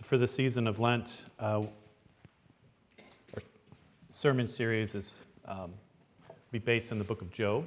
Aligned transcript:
So, 0.00 0.06
for 0.06 0.18
the 0.18 0.26
season 0.26 0.66
of 0.66 0.78
Lent, 0.78 1.24
uh, 1.38 1.62
our 3.34 3.42
sermon 4.10 4.46
series 4.46 4.94
is 4.94 5.24
um, 5.46 5.72
be 6.50 6.58
based 6.58 6.92
on 6.92 6.98
the 6.98 7.04
book 7.04 7.20
of 7.20 7.30
Job. 7.30 7.66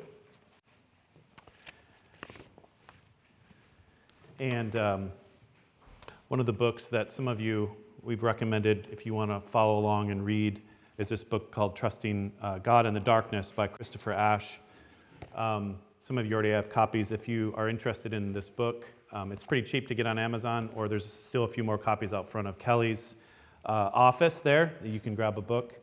And 4.40 4.76
um, 4.76 5.12
one 6.30 6.40
of 6.40 6.46
the 6.46 6.54
books 6.54 6.88
that 6.88 7.12
some 7.12 7.28
of 7.28 7.40
you 7.40 7.70
we've 8.02 8.24
recommended, 8.24 8.88
if 8.92 9.06
you 9.06 9.14
want 9.14 9.30
to 9.32 9.40
follow 9.50 9.78
along 9.78 10.12
and 10.12 10.26
read, 10.26 10.62
is 10.98 11.10
this 11.10 11.24
book 11.24 11.52
called 11.52 11.76
Trusting 11.76 12.32
uh, 12.42 12.58
God 12.60 12.86
in 12.86 12.94
the 12.94 13.00
Darkness 13.00 13.52
by 13.52 13.68
Christopher 13.68 14.14
Ash. 14.14 14.60
Um, 15.36 15.78
some 16.02 16.18
of 16.18 16.26
you 16.26 16.34
already 16.34 16.52
have 16.52 16.70
copies. 16.70 17.12
If 17.12 17.28
you 17.28 17.54
are 17.56 17.70
interested 17.70 18.14
in 18.14 18.34
this 18.34 18.50
book, 18.50 18.86
um, 19.14 19.32
it's 19.32 19.44
pretty 19.44 19.66
cheap 19.66 19.88
to 19.88 19.96
get 19.96 20.08
on 20.08 20.18
Amazon, 20.18 20.70
or 20.76 20.88
there's 20.88 21.06
still 21.06 21.44
a 21.44 21.48
few 21.48 21.64
more 21.64 21.78
copies 21.78 22.14
out 22.14 22.28
front 22.28 22.48
of 22.48 22.58
Kelly's 22.58 23.16
uh, 23.66 23.92
office 23.94 24.42
there. 24.42 24.74
You 24.84 25.00
can 25.00 25.14
grab 25.14 25.38
a 25.38 25.42
book. 25.42 25.80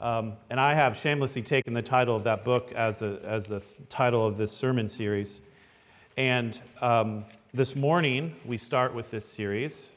Um, 0.00 0.32
and 0.50 0.58
I 0.58 0.74
have 0.74 0.96
shamelessly 0.96 1.42
taken 1.42 1.74
the 1.74 1.82
title 1.82 2.16
of 2.16 2.24
that 2.24 2.44
book 2.44 2.72
as 2.72 3.02
a, 3.02 3.20
as 3.24 3.46
the 3.46 3.62
title 3.88 4.26
of 4.26 4.38
this 4.38 4.50
sermon 4.50 4.88
series. 4.88 5.42
And 6.16 6.60
um, 6.80 7.26
this 7.52 7.76
morning, 7.76 8.34
we 8.46 8.56
start 8.56 8.94
with 8.94 9.10
this 9.10 9.26
series 9.26 9.92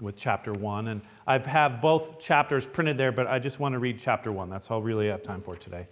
with 0.00 0.16
chapter 0.16 0.52
one. 0.52 0.88
And 0.88 1.02
I 1.26 1.38
have 1.38 1.82
both 1.82 2.20
chapters 2.20 2.66
printed 2.66 2.96
there, 2.96 3.12
but 3.12 3.26
I 3.26 3.40
just 3.40 3.58
want 3.58 3.72
to 3.72 3.80
read 3.80 3.98
chapter 3.98 4.30
one. 4.30 4.48
That's 4.48 4.70
all 4.70 4.80
I 4.80 4.84
really 4.84 5.08
have 5.08 5.24
time 5.24 5.40
for 5.42 5.56
today. 5.56 5.88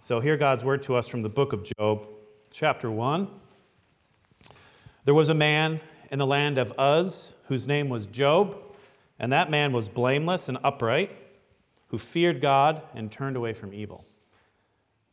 So, 0.00 0.18
hear 0.18 0.36
God's 0.36 0.64
word 0.64 0.82
to 0.84 0.94
us 0.94 1.08
from 1.08 1.22
the 1.22 1.28
book 1.28 1.52
of 1.52 1.62
Job, 1.62 2.06
chapter 2.52 2.90
one. 2.90 3.28
There 5.06 5.14
was 5.14 5.28
a 5.28 5.34
man 5.34 5.80
in 6.10 6.18
the 6.18 6.26
land 6.26 6.58
of 6.58 6.72
Uz 6.80 7.36
whose 7.44 7.68
name 7.68 7.88
was 7.88 8.06
Job, 8.06 8.56
and 9.20 9.32
that 9.32 9.48
man 9.48 9.70
was 9.70 9.88
blameless 9.88 10.48
and 10.48 10.58
upright, 10.64 11.12
who 11.90 11.96
feared 11.98 12.40
God 12.40 12.82
and 12.92 13.10
turned 13.10 13.36
away 13.36 13.52
from 13.52 13.72
evil. 13.72 14.04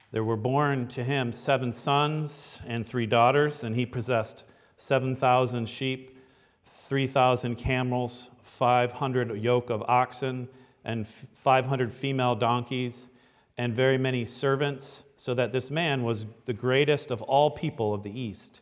There 0.09 0.23
were 0.23 0.35
born 0.35 0.88
to 0.88 1.03
him 1.03 1.31
seven 1.31 1.72
sons 1.72 2.59
and 2.66 2.83
three 2.83 3.05
daughters, 3.05 3.63
and 3.63 3.75
he 3.75 3.85
possessed 3.85 4.45
7,000 4.77 5.69
sheep, 5.69 6.17
3,000 6.66 7.55
camels, 7.55 8.31
500 8.41 9.38
yoke 9.38 9.69
of 9.69 9.83
oxen, 9.83 10.50
and 10.83 11.07
500 11.07 11.94
female 11.94 12.33
donkeys, 12.33 13.11
and 13.59 13.75
very 13.75 14.00
many 14.00 14.25
servants, 14.25 15.03
so 15.16 15.35
that 15.35 15.52
this 15.52 15.69
man 15.69 16.02
was 16.02 16.25
the 16.45 16.53
greatest 16.53 17.11
of 17.11 17.22
all 17.22 17.52
people 17.52 17.94
of 17.94 18.02
the 18.02 18.19
East. 18.19 18.61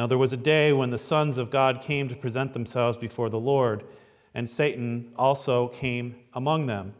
Now 0.00 0.06
there 0.06 0.16
was 0.16 0.32
a 0.32 0.38
day 0.38 0.72
when 0.72 0.88
the 0.88 0.96
sons 0.96 1.36
of 1.36 1.50
God 1.50 1.82
came 1.82 2.08
to 2.08 2.16
present 2.16 2.54
themselves 2.54 2.96
before 2.96 3.28
the 3.28 3.38
Lord, 3.38 3.84
and 4.32 4.48
Satan 4.48 5.12
also 5.14 5.68
came 5.68 6.14
among 6.32 6.64
them. 6.64 6.94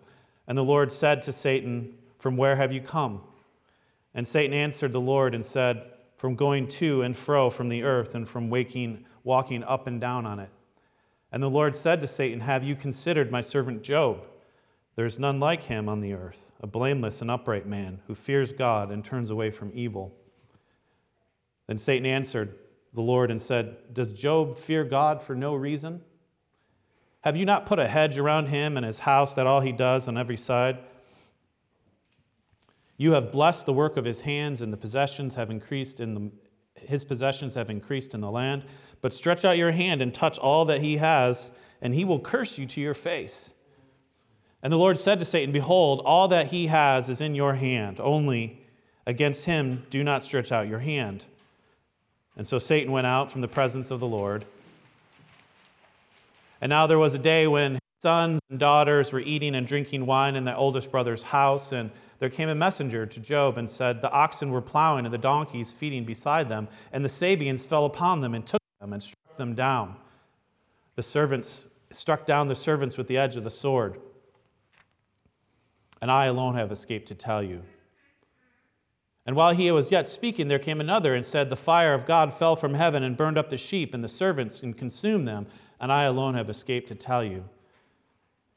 And 0.46 0.58
the 0.58 0.62
Lord 0.62 0.92
said 0.92 1.22
to 1.22 1.32
Satan, 1.32 1.94
From 2.18 2.36
where 2.36 2.56
have 2.56 2.72
you 2.72 2.82
come? 2.82 3.22
And 4.12 4.28
Satan 4.28 4.52
answered 4.52 4.92
the 4.92 5.00
Lord 5.00 5.34
and 5.34 5.42
said, 5.42 5.86
From 6.18 6.34
going 6.34 6.68
to 6.68 7.00
and 7.00 7.16
fro 7.16 7.48
from 7.48 7.70
the 7.70 7.84
earth, 7.84 8.14
and 8.14 8.28
from 8.28 8.50
waking, 8.50 9.06
walking 9.24 9.64
up 9.64 9.86
and 9.86 9.98
down 9.98 10.26
on 10.26 10.38
it. 10.38 10.50
And 11.32 11.42
the 11.42 11.48
Lord 11.48 11.74
said 11.74 12.02
to 12.02 12.06
Satan, 12.06 12.40
Have 12.40 12.64
you 12.64 12.76
considered 12.76 13.32
my 13.32 13.40
servant 13.40 13.82
Job? 13.82 14.20
There 14.96 15.06
is 15.06 15.18
none 15.18 15.40
like 15.40 15.62
him 15.62 15.88
on 15.88 16.02
the 16.02 16.12
earth, 16.12 16.44
a 16.62 16.66
blameless 16.66 17.22
and 17.22 17.30
upright 17.30 17.66
man 17.66 18.00
who 18.08 18.14
fears 18.14 18.52
God 18.52 18.90
and 18.90 19.02
turns 19.02 19.30
away 19.30 19.50
from 19.50 19.72
evil. 19.72 20.14
Then 21.66 21.78
Satan 21.78 22.04
answered 22.04 22.58
the 22.92 23.00
Lord 23.00 23.30
and 23.30 23.40
said, 23.40 23.94
Does 23.94 24.12
Job 24.12 24.58
fear 24.58 24.84
God 24.84 25.22
for 25.22 25.34
no 25.34 25.54
reason? 25.54 26.02
Have 27.22 27.36
you 27.36 27.44
not 27.44 27.66
put 27.66 27.78
a 27.78 27.86
hedge 27.86 28.18
around 28.18 28.46
him 28.46 28.76
and 28.76 28.86
his 28.86 29.00
house 29.00 29.34
that 29.34 29.46
all 29.46 29.60
he 29.60 29.72
does 29.72 30.08
on 30.08 30.16
every 30.16 30.36
side? 30.36 30.78
You 32.96 33.12
have 33.12 33.32
blessed 33.32 33.66
the 33.66 33.72
work 33.72 33.96
of 33.96 34.04
his 34.04 34.22
hands, 34.22 34.60
and 34.60 34.72
the 34.72 34.76
possessions 34.76 35.34
have 35.34 35.50
increased 35.50 36.00
in 36.00 36.14
the, 36.14 36.30
his 36.74 37.04
possessions 37.04 37.54
have 37.54 37.70
increased 37.70 38.14
in 38.14 38.20
the 38.20 38.30
land. 38.30 38.64
But 39.00 39.12
stretch 39.12 39.44
out 39.44 39.56
your 39.56 39.70
hand 39.70 40.02
and 40.02 40.12
touch 40.12 40.38
all 40.38 40.64
that 40.66 40.80
he 40.80 40.96
has, 40.98 41.52
and 41.80 41.94
he 41.94 42.04
will 42.04 42.20
curse 42.20 42.58
you 42.58 42.66
to 42.66 42.80
your 42.80 42.94
face. 42.94 43.54
And 44.62 44.72
the 44.72 44.76
Lord 44.76 44.98
said 44.98 45.18
to 45.18 45.24
Satan, 45.24 45.52
Behold, 45.52 46.02
all 46.04 46.28
that 46.28 46.48
he 46.48 46.66
has 46.66 47.08
is 47.08 47.20
in 47.20 47.34
your 47.34 47.54
hand. 47.54 48.00
Only 48.00 48.66
against 49.06 49.46
him 49.46 49.86
do 49.88 50.04
not 50.04 50.22
stretch 50.22 50.52
out 50.52 50.68
your 50.68 50.80
hand. 50.80 51.24
And 52.36 52.46
so 52.46 52.58
Satan 52.58 52.92
went 52.92 53.06
out 53.06 53.30
from 53.30 53.40
the 53.40 53.48
presence 53.48 53.90
of 53.90 54.00
the 54.00 54.06
Lord. 54.06 54.44
And 56.60 56.70
now 56.70 56.86
there 56.86 56.98
was 56.98 57.14
a 57.14 57.18
day 57.18 57.46
when 57.46 57.78
sons 58.00 58.40
and 58.50 58.58
daughters 58.58 59.12
were 59.12 59.20
eating 59.20 59.54
and 59.54 59.66
drinking 59.66 60.06
wine 60.06 60.36
in 60.36 60.44
their 60.44 60.56
oldest 60.56 60.90
brother's 60.90 61.22
house, 61.22 61.72
and 61.72 61.90
there 62.18 62.30
came 62.30 62.48
a 62.48 62.54
messenger 62.54 63.06
to 63.06 63.20
Job 63.20 63.58
and 63.58 63.68
said, 63.68 64.00
The 64.00 64.10
oxen 64.10 64.50
were 64.50 64.60
plowing 64.60 65.04
and 65.04 65.12
the 65.12 65.18
donkeys 65.18 65.72
feeding 65.72 66.04
beside 66.04 66.48
them, 66.48 66.68
and 66.92 67.04
the 67.04 67.08
Sabeans 67.08 67.66
fell 67.66 67.84
upon 67.84 68.20
them 68.20 68.34
and 68.34 68.46
took 68.46 68.62
them 68.80 68.92
and 68.92 69.02
struck 69.02 69.36
them 69.36 69.54
down. 69.54 69.96
The 70.96 71.02
servants 71.02 71.66
struck 71.92 72.26
down 72.26 72.48
the 72.48 72.54
servants 72.54 72.96
with 72.96 73.06
the 73.06 73.18
edge 73.18 73.36
of 73.36 73.44
the 73.44 73.50
sword. 73.50 73.98
And 76.00 76.10
I 76.10 76.26
alone 76.26 76.54
have 76.54 76.72
escaped 76.72 77.08
to 77.08 77.14
tell 77.14 77.42
you. 77.42 77.62
And 79.30 79.36
while 79.36 79.52
he 79.52 79.70
was 79.70 79.92
yet 79.92 80.08
speaking, 80.08 80.48
there 80.48 80.58
came 80.58 80.80
another 80.80 81.14
and 81.14 81.24
said, 81.24 81.50
The 81.50 81.54
fire 81.54 81.94
of 81.94 82.04
God 82.04 82.34
fell 82.34 82.56
from 82.56 82.74
heaven 82.74 83.04
and 83.04 83.16
burned 83.16 83.38
up 83.38 83.48
the 83.48 83.56
sheep 83.56 83.94
and 83.94 84.02
the 84.02 84.08
servants 84.08 84.64
and 84.64 84.76
consumed 84.76 85.28
them, 85.28 85.46
and 85.78 85.92
I 85.92 86.02
alone 86.02 86.34
have 86.34 86.50
escaped 86.50 86.88
to 86.88 86.96
tell 86.96 87.22
you. 87.22 87.48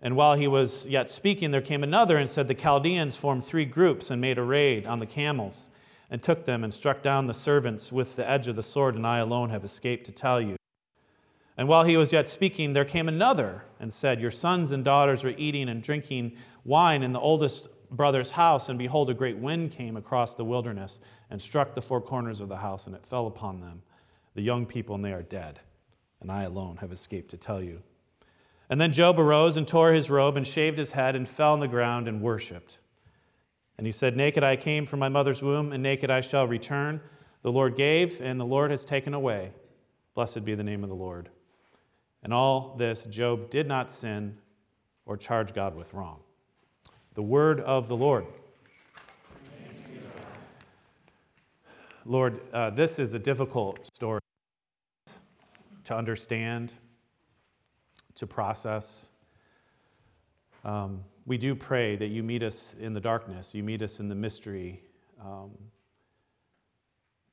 And 0.01 0.15
while 0.15 0.33
he 0.33 0.47
was 0.47 0.87
yet 0.87 1.11
speaking, 1.11 1.51
there 1.51 1.61
came 1.61 1.83
another 1.83 2.17
and 2.17 2.27
said, 2.27 2.47
The 2.47 2.55
Chaldeans 2.55 3.15
formed 3.15 3.45
three 3.45 3.65
groups 3.65 4.09
and 4.09 4.19
made 4.19 4.39
a 4.39 4.41
raid 4.41 4.87
on 4.87 4.97
the 4.97 5.05
camels 5.05 5.69
and 6.09 6.23
took 6.23 6.45
them 6.45 6.63
and 6.63 6.73
struck 6.73 7.03
down 7.03 7.27
the 7.27 7.35
servants 7.35 7.91
with 7.91 8.15
the 8.15 8.27
edge 8.27 8.47
of 8.47 8.55
the 8.55 8.63
sword, 8.63 8.95
and 8.95 9.05
I 9.05 9.19
alone 9.19 9.51
have 9.51 9.63
escaped 9.63 10.07
to 10.07 10.11
tell 10.11 10.41
you. 10.41 10.55
And 11.55 11.67
while 11.67 11.83
he 11.83 11.97
was 11.97 12.11
yet 12.11 12.27
speaking, 12.27 12.73
there 12.73 12.83
came 12.83 13.07
another 13.07 13.63
and 13.79 13.93
said, 13.93 14.19
Your 14.19 14.31
sons 14.31 14.71
and 14.71 14.83
daughters 14.83 15.23
were 15.23 15.35
eating 15.37 15.69
and 15.69 15.83
drinking 15.83 16.35
wine 16.65 17.03
in 17.03 17.13
the 17.13 17.19
oldest 17.19 17.67
brother's 17.93 18.31
house, 18.31 18.69
and 18.69 18.77
behold, 18.77 19.09
a 19.09 19.13
great 19.13 19.37
wind 19.37 19.71
came 19.71 19.95
across 19.95 20.35
the 20.35 20.45
wilderness 20.45 20.99
and 21.29 21.41
struck 21.41 21.73
the 21.73 21.81
four 21.81 22.01
corners 22.01 22.41
of 22.41 22.49
the 22.49 22.57
house, 22.57 22.87
and 22.87 22.95
it 22.95 23.05
fell 23.05 23.27
upon 23.27 23.61
them, 23.61 23.81
the 24.33 24.41
young 24.41 24.65
people, 24.65 24.95
and 24.95 25.05
they 25.05 25.13
are 25.13 25.23
dead. 25.23 25.59
And 26.19 26.31
I 26.31 26.43
alone 26.43 26.77
have 26.77 26.91
escaped 26.91 27.31
to 27.31 27.37
tell 27.37 27.61
you. 27.61 27.81
And 28.69 28.81
then 28.81 28.91
Job 28.91 29.19
arose 29.19 29.57
and 29.57 29.67
tore 29.67 29.93
his 29.93 30.09
robe 30.09 30.37
and 30.37 30.47
shaved 30.47 30.77
his 30.77 30.91
head 30.91 31.15
and 31.15 31.27
fell 31.27 31.53
on 31.53 31.59
the 31.59 31.67
ground 31.67 32.07
and 32.07 32.21
worshiped. 32.21 32.79
And 33.77 33.85
he 33.85 33.91
said, 33.91 34.15
Naked 34.15 34.43
I 34.43 34.55
came 34.55 34.85
from 34.85 34.99
my 34.99 35.09
mother's 35.09 35.43
womb, 35.43 35.71
and 35.71 35.83
naked 35.83 36.09
I 36.09 36.21
shall 36.21 36.47
return. 36.47 37.01
The 37.41 37.51
Lord 37.51 37.75
gave, 37.75 38.21
and 38.21 38.39
the 38.39 38.45
Lord 38.45 38.71
has 38.71 38.85
taken 38.85 39.13
away. 39.13 39.51
Blessed 40.15 40.45
be 40.45 40.55
the 40.55 40.63
name 40.63 40.83
of 40.83 40.89
the 40.89 40.95
Lord. 40.95 41.29
And 42.23 42.33
all 42.33 42.75
this, 42.77 43.05
Job 43.05 43.49
did 43.49 43.67
not 43.67 43.91
sin 43.91 44.37
or 45.05 45.17
charge 45.17 45.53
God 45.53 45.75
with 45.75 45.93
wrong. 45.93 46.22
The 47.15 47.21
word 47.21 47.59
of 47.59 47.87
the 47.87 47.95
Lord. 47.95 48.25
Lord, 52.05 52.41
uh, 52.51 52.71
this 52.71 52.97
is 52.97 53.13
a 53.13 53.19
difficult 53.19 53.85
story 53.85 54.19
to 55.83 55.95
understand 55.95 56.73
to 58.15 58.25
process. 58.25 59.11
Um, 60.65 61.03
we 61.27 61.37
do 61.37 61.53
pray 61.53 61.95
that 61.97 62.07
you 62.07 62.23
meet 62.23 62.41
us 62.41 62.75
in 62.79 62.93
the 62.93 62.99
darkness, 62.99 63.53
you 63.53 63.61
meet 63.61 63.83
us 63.83 63.99
in 63.99 64.09
the 64.09 64.15
mystery, 64.15 64.81
um, 65.23 65.51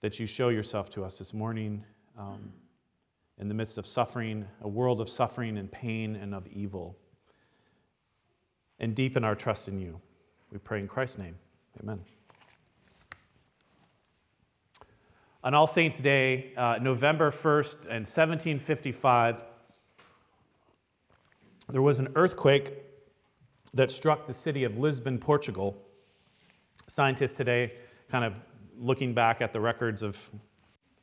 that 0.03 0.21
you 0.21 0.27
show 0.27 0.51
yourself 0.51 0.91
to 0.91 1.05
us 1.05 1.19
this 1.19 1.33
morning 1.33 1.85
um, 2.19 2.53
in 3.39 3.49
the 3.49 3.55
midst 3.55 3.79
of 3.79 3.87
suffering, 3.87 4.47
a 4.61 4.69
world 4.69 5.01
of 5.01 5.09
suffering 5.09 5.57
and 5.57 5.73
pain 5.73 6.17
and 6.17 6.35
of 6.35 6.47
evil, 6.49 6.99
and 8.81 8.95
deepen 8.95 9.25
our 9.25 9.35
trust 9.35 9.69
in 9.69 9.79
you. 9.79 10.01
We 10.51 10.59
pray 10.59 10.81
in 10.81 10.89
Christ's 10.89 11.19
name. 11.19 11.37
Amen. 11.83 12.01
On 15.45 15.55
All 15.55 15.67
Saints' 15.67 16.01
Day, 16.01 16.53
uh, 16.57 16.79
November 16.83 17.31
1st, 17.31 17.77
and 17.83 18.07
1755, 18.07 19.43
there 21.71 21.81
was 21.81 21.99
an 21.99 22.09
earthquake 22.15 22.75
that 23.73 23.91
struck 23.91 24.27
the 24.27 24.35
city 24.35 24.65
of 24.65 24.77
Lisbon, 24.77 25.19
Portugal. 25.19 25.77
Scientists 26.89 27.37
today, 27.37 27.73
kind 28.11 28.25
of 28.25 28.41
looking 28.79 29.15
back 29.15 29.41
at 29.41 29.53
the 29.53 29.61
records 29.61 30.03
of 30.03 30.19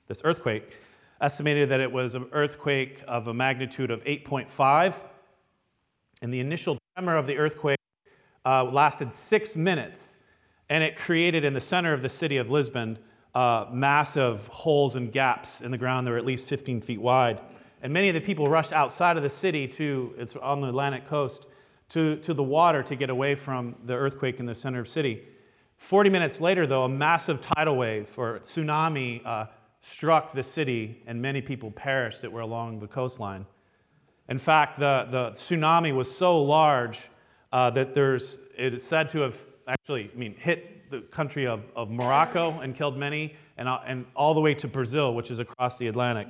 this 0.07 0.21
earthquake, 0.23 0.77
estimated 1.21 1.69
that 1.69 1.79
it 1.79 1.91
was 1.91 2.13
an 2.13 2.27
earthquake 2.31 3.01
of 3.07 3.29
a 3.29 3.33
magnitude 3.33 3.89
of 3.89 4.03
8.5. 4.03 5.03
And 6.21 6.33
the 6.33 6.39
initial 6.39 6.76
tremor 6.97 7.15
of 7.15 7.27
the 7.27 7.37
earthquake 7.37 7.77
uh, 8.43 8.63
lasted 8.63 9.13
six 9.13 9.55
minutes, 9.55 10.17
and 10.67 10.83
it 10.83 10.95
created 10.95 11.45
in 11.45 11.53
the 11.53 11.61
center 11.61 11.93
of 11.93 12.01
the 12.01 12.09
city 12.09 12.37
of 12.37 12.49
Lisbon 12.49 12.97
uh, 13.35 13.67
massive 13.71 14.47
holes 14.47 14.95
and 14.95 15.11
gaps 15.11 15.61
in 15.61 15.69
the 15.69 15.77
ground 15.77 16.07
that 16.07 16.11
were 16.11 16.17
at 16.17 16.25
least 16.25 16.49
15 16.49 16.81
feet 16.81 16.99
wide. 16.99 17.39
And 17.83 17.93
many 17.93 18.09
of 18.09 18.15
the 18.15 18.19
people 18.19 18.49
rushed 18.49 18.73
outside 18.73 19.15
of 19.15 19.21
the 19.21 19.29
city 19.29 19.67
to, 19.67 20.15
it's 20.17 20.35
on 20.37 20.59
the 20.59 20.69
Atlantic 20.69 21.05
coast, 21.05 21.45
to, 21.89 22.15
to 22.15 22.33
the 22.33 22.41
water 22.41 22.81
to 22.81 22.95
get 22.95 23.11
away 23.11 23.35
from 23.35 23.75
the 23.85 23.93
earthquake 23.93 24.39
in 24.39 24.47
the 24.47 24.55
center 24.55 24.79
of 24.79 24.85
the 24.85 24.91
city. 24.91 25.21
40 25.77 26.09
minutes 26.09 26.41
later, 26.41 26.65
though, 26.65 26.85
a 26.85 26.89
massive 26.89 27.41
tidal 27.41 27.77
wave 27.77 28.11
or 28.17 28.39
tsunami 28.39 29.23
uh, 29.23 29.45
struck 29.81 30.33
the 30.33 30.41
city, 30.41 31.03
and 31.05 31.21
many 31.21 31.43
people 31.43 31.69
perished 31.69 32.23
that 32.23 32.31
were 32.31 32.41
along 32.41 32.79
the 32.79 32.87
coastline. 32.87 33.45
In 34.29 34.37
fact, 34.37 34.79
the, 34.79 35.07
the 35.09 35.31
tsunami 35.31 35.95
was 35.95 36.13
so 36.13 36.41
large 36.41 37.09
uh, 37.51 37.69
that 37.71 37.93
there's, 37.93 38.39
it 38.57 38.73
is 38.73 38.83
said 38.83 39.09
to 39.09 39.19
have 39.21 39.39
actually, 39.67 40.09
I 40.13 40.17
mean, 40.17 40.35
hit 40.37 40.89
the 40.89 41.01
country 41.01 41.47
of, 41.47 41.63
of 41.75 41.89
Morocco 41.89 42.59
and 42.59 42.75
killed 42.75 42.97
many, 42.97 43.35
and, 43.57 43.67
uh, 43.67 43.79
and 43.85 44.05
all 44.15 44.33
the 44.33 44.41
way 44.41 44.53
to 44.55 44.67
Brazil, 44.67 45.13
which 45.13 45.31
is 45.31 45.39
across 45.39 45.77
the 45.77 45.87
Atlantic. 45.87 46.27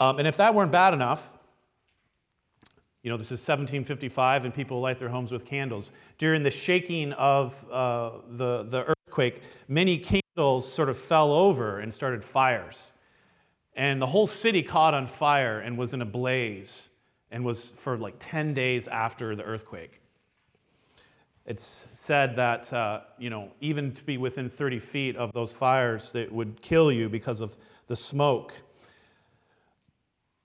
Um, 0.00 0.18
and 0.18 0.26
if 0.26 0.36
that 0.38 0.54
weren't 0.54 0.72
bad 0.72 0.94
enough, 0.94 1.32
you 3.02 3.10
know, 3.10 3.16
this 3.16 3.26
is 3.26 3.40
1755, 3.40 4.44
and 4.44 4.54
people 4.54 4.80
light 4.80 4.98
their 4.98 5.08
homes 5.08 5.32
with 5.32 5.44
candles. 5.44 5.90
During 6.18 6.42
the 6.42 6.50
shaking 6.50 7.12
of 7.14 7.64
uh, 7.70 8.10
the, 8.28 8.64
the 8.64 8.84
earthquake, 8.84 9.42
many 9.68 9.98
candles 9.98 10.72
sort 10.72 10.88
of 10.88 10.96
fell 10.96 11.32
over 11.32 11.80
and 11.80 11.92
started 11.92 12.22
fires. 12.22 12.92
And 13.74 14.00
the 14.02 14.06
whole 14.06 14.26
city 14.26 14.62
caught 14.62 14.94
on 14.94 15.06
fire 15.06 15.60
and 15.60 15.78
was 15.78 15.94
in 15.94 16.02
a 16.02 16.06
blaze 16.06 16.88
and 17.30 17.44
was 17.44 17.70
for 17.70 17.96
like 17.96 18.16
10 18.18 18.52
days 18.54 18.86
after 18.86 19.34
the 19.34 19.42
earthquake. 19.42 20.00
It's 21.44 21.88
said 21.96 22.36
that, 22.36 22.72
uh, 22.72 23.00
you 23.18 23.30
know, 23.30 23.50
even 23.60 23.92
to 23.92 24.02
be 24.04 24.16
within 24.16 24.48
30 24.48 24.78
feet 24.78 25.16
of 25.16 25.32
those 25.32 25.52
fires, 25.52 26.12
that 26.12 26.30
would 26.30 26.60
kill 26.62 26.92
you 26.92 27.08
because 27.08 27.40
of 27.40 27.56
the 27.88 27.96
smoke. 27.96 28.54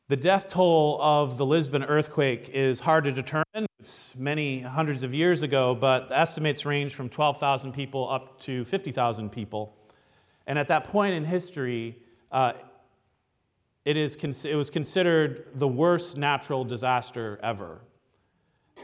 The 0.08 0.16
death 0.16 0.48
toll 0.48 1.00
of 1.02 1.38
the 1.38 1.46
Lisbon 1.46 1.84
earthquake 1.84 2.50
is 2.50 2.80
hard 2.80 3.04
to 3.04 3.12
determine. 3.12 3.68
It's 3.80 4.16
many 4.16 4.62
hundreds 4.62 5.04
of 5.04 5.14
years 5.14 5.44
ago, 5.44 5.76
but 5.76 6.08
estimates 6.12 6.66
range 6.66 6.96
from 6.96 7.10
12,000 7.10 7.74
people 7.74 8.10
up 8.10 8.40
to 8.42 8.66
50,000 8.66 9.30
people. 9.30 9.76
And 10.48 10.58
at 10.58 10.70
that 10.70 10.86
point 10.86 11.14
in 11.14 11.26
history, 11.26 11.98
uh, 12.32 12.54
it, 13.88 13.96
is, 13.96 14.18
it 14.44 14.56
was 14.56 14.70
considered 14.70 15.46
the 15.56 15.68
worst 15.68 16.18
natural 16.18 16.66
disaster 16.66 17.40
ever. 17.42 17.80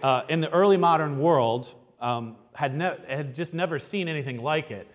Uh, 0.01 0.21
in 0.29 0.39
the 0.39 0.49
early 0.51 0.77
modern 0.77 1.19
world, 1.19 1.75
um, 1.99 2.37
had, 2.53 2.73
ne- 2.73 2.95
had 3.09 3.35
just 3.35 3.53
never 3.53 3.79
seen 3.79 4.07
anything 4.07 4.41
like 4.41 4.71
it. 4.71 4.87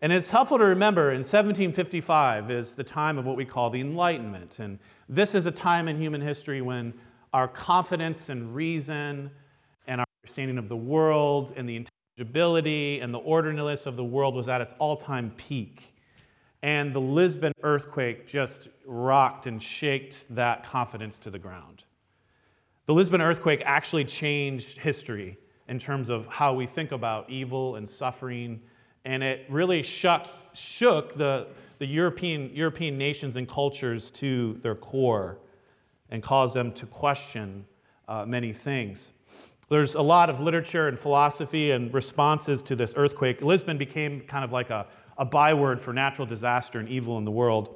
And 0.00 0.12
it's 0.12 0.30
helpful 0.30 0.58
to 0.58 0.64
remember 0.64 1.10
in 1.10 1.24
1755 1.24 2.48
is 2.52 2.76
the 2.76 2.84
time 2.84 3.18
of 3.18 3.26
what 3.26 3.36
we 3.36 3.44
call 3.44 3.68
the 3.68 3.80
Enlightenment. 3.80 4.60
And 4.60 4.78
this 5.08 5.34
is 5.34 5.46
a 5.46 5.50
time 5.50 5.88
in 5.88 5.98
human 5.98 6.20
history 6.20 6.60
when 6.60 6.94
our 7.32 7.48
confidence 7.48 8.28
and 8.28 8.54
reason 8.54 9.32
and 9.88 10.00
our 10.00 10.06
understanding 10.22 10.58
of 10.58 10.68
the 10.68 10.76
world 10.76 11.54
and 11.56 11.68
the 11.68 11.84
intelligibility 12.16 13.00
and 13.00 13.12
the 13.12 13.18
orderliness 13.18 13.86
of 13.86 13.96
the 13.96 14.04
world 14.04 14.36
was 14.36 14.48
at 14.48 14.60
its 14.60 14.74
all 14.78 14.96
time 14.96 15.32
peak. 15.36 15.95
And 16.62 16.92
the 16.92 17.00
Lisbon 17.00 17.52
earthquake 17.62 18.26
just 18.26 18.68
rocked 18.86 19.46
and 19.46 19.62
shaked 19.62 20.34
that 20.34 20.64
confidence 20.64 21.18
to 21.20 21.30
the 21.30 21.38
ground. 21.38 21.84
The 22.86 22.94
Lisbon 22.94 23.20
earthquake 23.20 23.62
actually 23.64 24.04
changed 24.04 24.78
history 24.78 25.38
in 25.68 25.78
terms 25.78 26.08
of 26.08 26.26
how 26.26 26.54
we 26.54 26.66
think 26.66 26.92
about 26.92 27.28
evil 27.28 27.76
and 27.76 27.88
suffering, 27.88 28.60
and 29.04 29.22
it 29.22 29.44
really 29.48 29.82
shook, 29.82 30.26
shook 30.54 31.14
the, 31.14 31.48
the 31.78 31.86
European, 31.86 32.50
European 32.54 32.96
nations 32.96 33.36
and 33.36 33.48
cultures 33.48 34.10
to 34.12 34.54
their 34.62 34.76
core 34.76 35.38
and 36.10 36.22
caused 36.22 36.54
them 36.54 36.72
to 36.72 36.86
question 36.86 37.64
uh, 38.08 38.24
many 38.24 38.52
things. 38.52 39.12
There's 39.68 39.96
a 39.96 40.02
lot 40.02 40.30
of 40.30 40.38
literature 40.38 40.86
and 40.86 40.96
philosophy 40.96 41.72
and 41.72 41.92
responses 41.92 42.62
to 42.62 42.76
this 42.76 42.94
earthquake. 42.96 43.42
Lisbon 43.42 43.76
became 43.76 44.20
kind 44.20 44.44
of 44.44 44.52
like 44.52 44.70
a, 44.70 44.86
a 45.18 45.24
byword 45.24 45.80
for 45.80 45.92
natural 45.92 46.26
disaster 46.26 46.78
and 46.78 46.88
evil 46.88 47.18
in 47.18 47.24
the 47.24 47.30
world. 47.30 47.74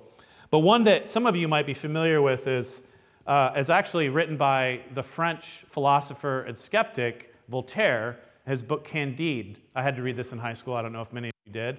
But 0.51 0.61
one 0.61 0.85
that 0.85 1.09
some 1.09 1.27
of 1.27 1.37
you 1.37 1.49
might 1.49 1.67
be 1.67 1.75
familiar 1.75 2.21
with 2.21 2.47
is, 2.47 2.83
uh, 3.27 3.53
is 3.57 3.71
actually 3.71 4.09
written 4.09 4.37
by 4.37 4.81
the 4.93 5.03
French 5.03 5.65
philosopher 5.67 6.43
and 6.43 6.57
skeptic 6.57 7.35
Voltaire, 7.49 8.19
his 8.47 8.63
book 8.63 8.85
Candide. 8.85 9.57
I 9.75 9.83
had 9.83 9.97
to 9.97 10.03
read 10.03 10.17
this 10.17 10.33
in 10.33 10.39
high 10.39 10.55
school. 10.55 10.75
I 10.75 10.83
don't 10.83 10.93
know 10.93 11.01
if 11.01 11.13
many 11.13 11.29
of 11.29 11.35
you 11.47 11.53
did. 11.53 11.79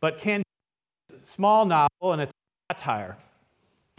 But 0.00 0.18
Candide 0.18 0.44
is 1.14 1.22
a 1.22 1.26
small 1.26 1.64
novel 1.64 2.12
and 2.12 2.22
it's 2.22 2.34
satire. 2.70 3.16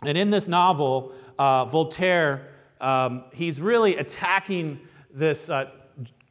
And 0.04 0.18
in 0.18 0.30
this 0.30 0.48
novel, 0.48 1.14
uh, 1.40 1.66
Voltaire, 1.66 2.48
um, 2.82 3.24
he's 3.34 3.60
really 3.60 3.98
attacking 3.98 4.80
this 5.12 5.50
uh, 5.50 5.72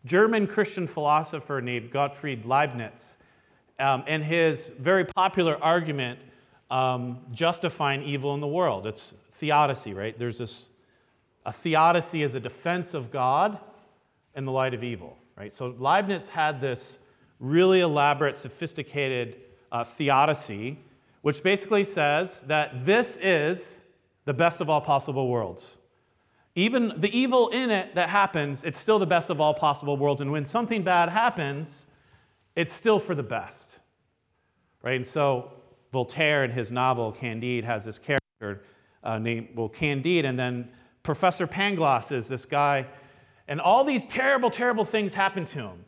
German 0.04 0.46
Christian 0.46 0.86
philosopher 0.86 1.60
named 1.60 1.90
Gottfried 1.90 2.44
Leibniz 2.44 3.16
um, 3.78 4.04
and 4.06 4.24
his 4.24 4.70
very 4.78 5.04
popular 5.04 5.62
argument 5.62 6.18
um, 6.70 7.20
justifying 7.32 8.02
evil 8.02 8.34
in 8.34 8.40
the 8.40 8.46
world. 8.46 8.86
It's 8.86 9.14
theodicy, 9.32 9.94
right? 9.94 10.18
There's 10.18 10.38
this, 10.38 10.70
a 11.44 11.52
theodicy 11.52 12.22
is 12.22 12.34
a 12.34 12.40
defense 12.40 12.94
of 12.94 13.10
God 13.10 13.58
in 14.34 14.44
the 14.44 14.52
light 14.52 14.74
of 14.74 14.82
evil, 14.82 15.16
right? 15.36 15.52
So 15.52 15.74
Leibniz 15.78 16.28
had 16.28 16.60
this 16.60 16.98
really 17.38 17.80
elaborate, 17.80 18.36
sophisticated 18.36 19.36
uh, 19.70 19.84
theodicy, 19.84 20.78
which 21.22 21.42
basically 21.42 21.84
says 21.84 22.42
that 22.44 22.86
this 22.86 23.18
is 23.20 23.82
the 24.24 24.34
best 24.34 24.60
of 24.60 24.70
all 24.70 24.80
possible 24.80 25.28
worlds. 25.28 25.76
Even 26.54 26.94
the 26.96 27.16
evil 27.16 27.48
in 27.50 27.70
it 27.70 27.94
that 27.94 28.08
happens, 28.08 28.64
it's 28.64 28.78
still 28.78 28.98
the 28.98 29.06
best 29.06 29.28
of 29.28 29.40
all 29.40 29.52
possible 29.52 29.96
worlds. 29.96 30.20
And 30.20 30.32
when 30.32 30.44
something 30.44 30.82
bad 30.82 31.10
happens, 31.10 31.86
it's 32.56 32.72
still 32.72 32.98
for 32.98 33.14
the 33.14 33.22
best. 33.22 33.78
Right? 34.82 34.96
And 34.96 35.06
so 35.06 35.52
Voltaire 35.92 36.44
in 36.44 36.50
his 36.50 36.72
novel 36.72 37.12
Candide 37.12 37.64
has 37.64 37.84
this 37.84 37.98
character 37.98 38.64
uh, 39.04 39.18
named, 39.18 39.48
well, 39.54 39.68
Candide, 39.68 40.24
and 40.24 40.38
then 40.38 40.68
Professor 41.02 41.46
Pangloss 41.46 42.10
is 42.10 42.26
this 42.26 42.44
guy. 42.44 42.86
And 43.46 43.60
all 43.60 43.84
these 43.84 44.04
terrible, 44.04 44.50
terrible 44.50 44.84
things 44.84 45.14
happen 45.14 45.44
to 45.46 45.60
him 45.60 45.84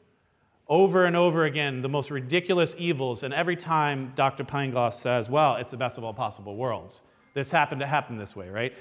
over 0.68 1.06
and 1.06 1.16
over 1.16 1.44
again 1.44 1.80
the 1.80 1.88
most 1.88 2.10
ridiculous 2.10 2.76
evils. 2.78 3.22
And 3.22 3.34
every 3.34 3.56
time 3.56 4.12
Dr. 4.14 4.44
Pangloss 4.44 4.94
says, 4.94 5.28
well, 5.28 5.56
it's 5.56 5.70
the 5.70 5.76
best 5.76 5.98
of 5.98 6.04
all 6.04 6.14
possible 6.14 6.56
worlds. 6.56 7.02
This 7.34 7.50
happened 7.50 7.80
to 7.80 7.86
happen 7.86 8.16
this 8.16 8.36
way, 8.36 8.48
right? 8.48 8.74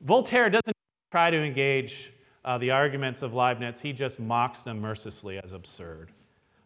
Voltaire 0.00 0.48
doesn't 0.50 0.76
try 1.10 1.30
to 1.30 1.42
engage 1.42 2.12
uh, 2.44 2.58
the 2.58 2.70
arguments 2.70 3.22
of 3.22 3.34
Leibniz, 3.34 3.80
he 3.80 3.92
just 3.92 4.18
mocks 4.18 4.62
them 4.62 4.80
mercilessly 4.80 5.38
as 5.38 5.52
absurd. 5.52 6.10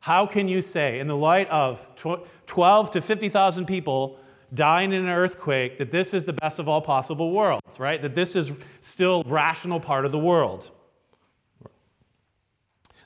How 0.07 0.25
can 0.25 0.47
you 0.47 0.63
say, 0.63 1.01
in 1.01 1.09
the 1.09 1.17
light 1.17 1.49
of 1.49 1.85
12 1.97 2.91
to 2.93 3.01
50,000 3.01 3.67
people 3.67 4.21
dying 4.55 4.93
in 4.93 5.03
an 5.03 5.09
earthquake, 5.09 5.79
that 5.79 5.91
this 5.91 6.15
is 6.15 6.27
the 6.27 6.33
best 6.33 6.61
of 6.61 6.69
all 6.69 6.81
possible 6.81 7.33
worlds, 7.33 7.81
right? 7.81 8.01
That 8.01 8.15
this 8.15 8.37
is 8.37 8.53
still 8.83 9.25
rational 9.25 9.81
part 9.81 10.05
of 10.05 10.13
the 10.13 10.19
world? 10.21 10.71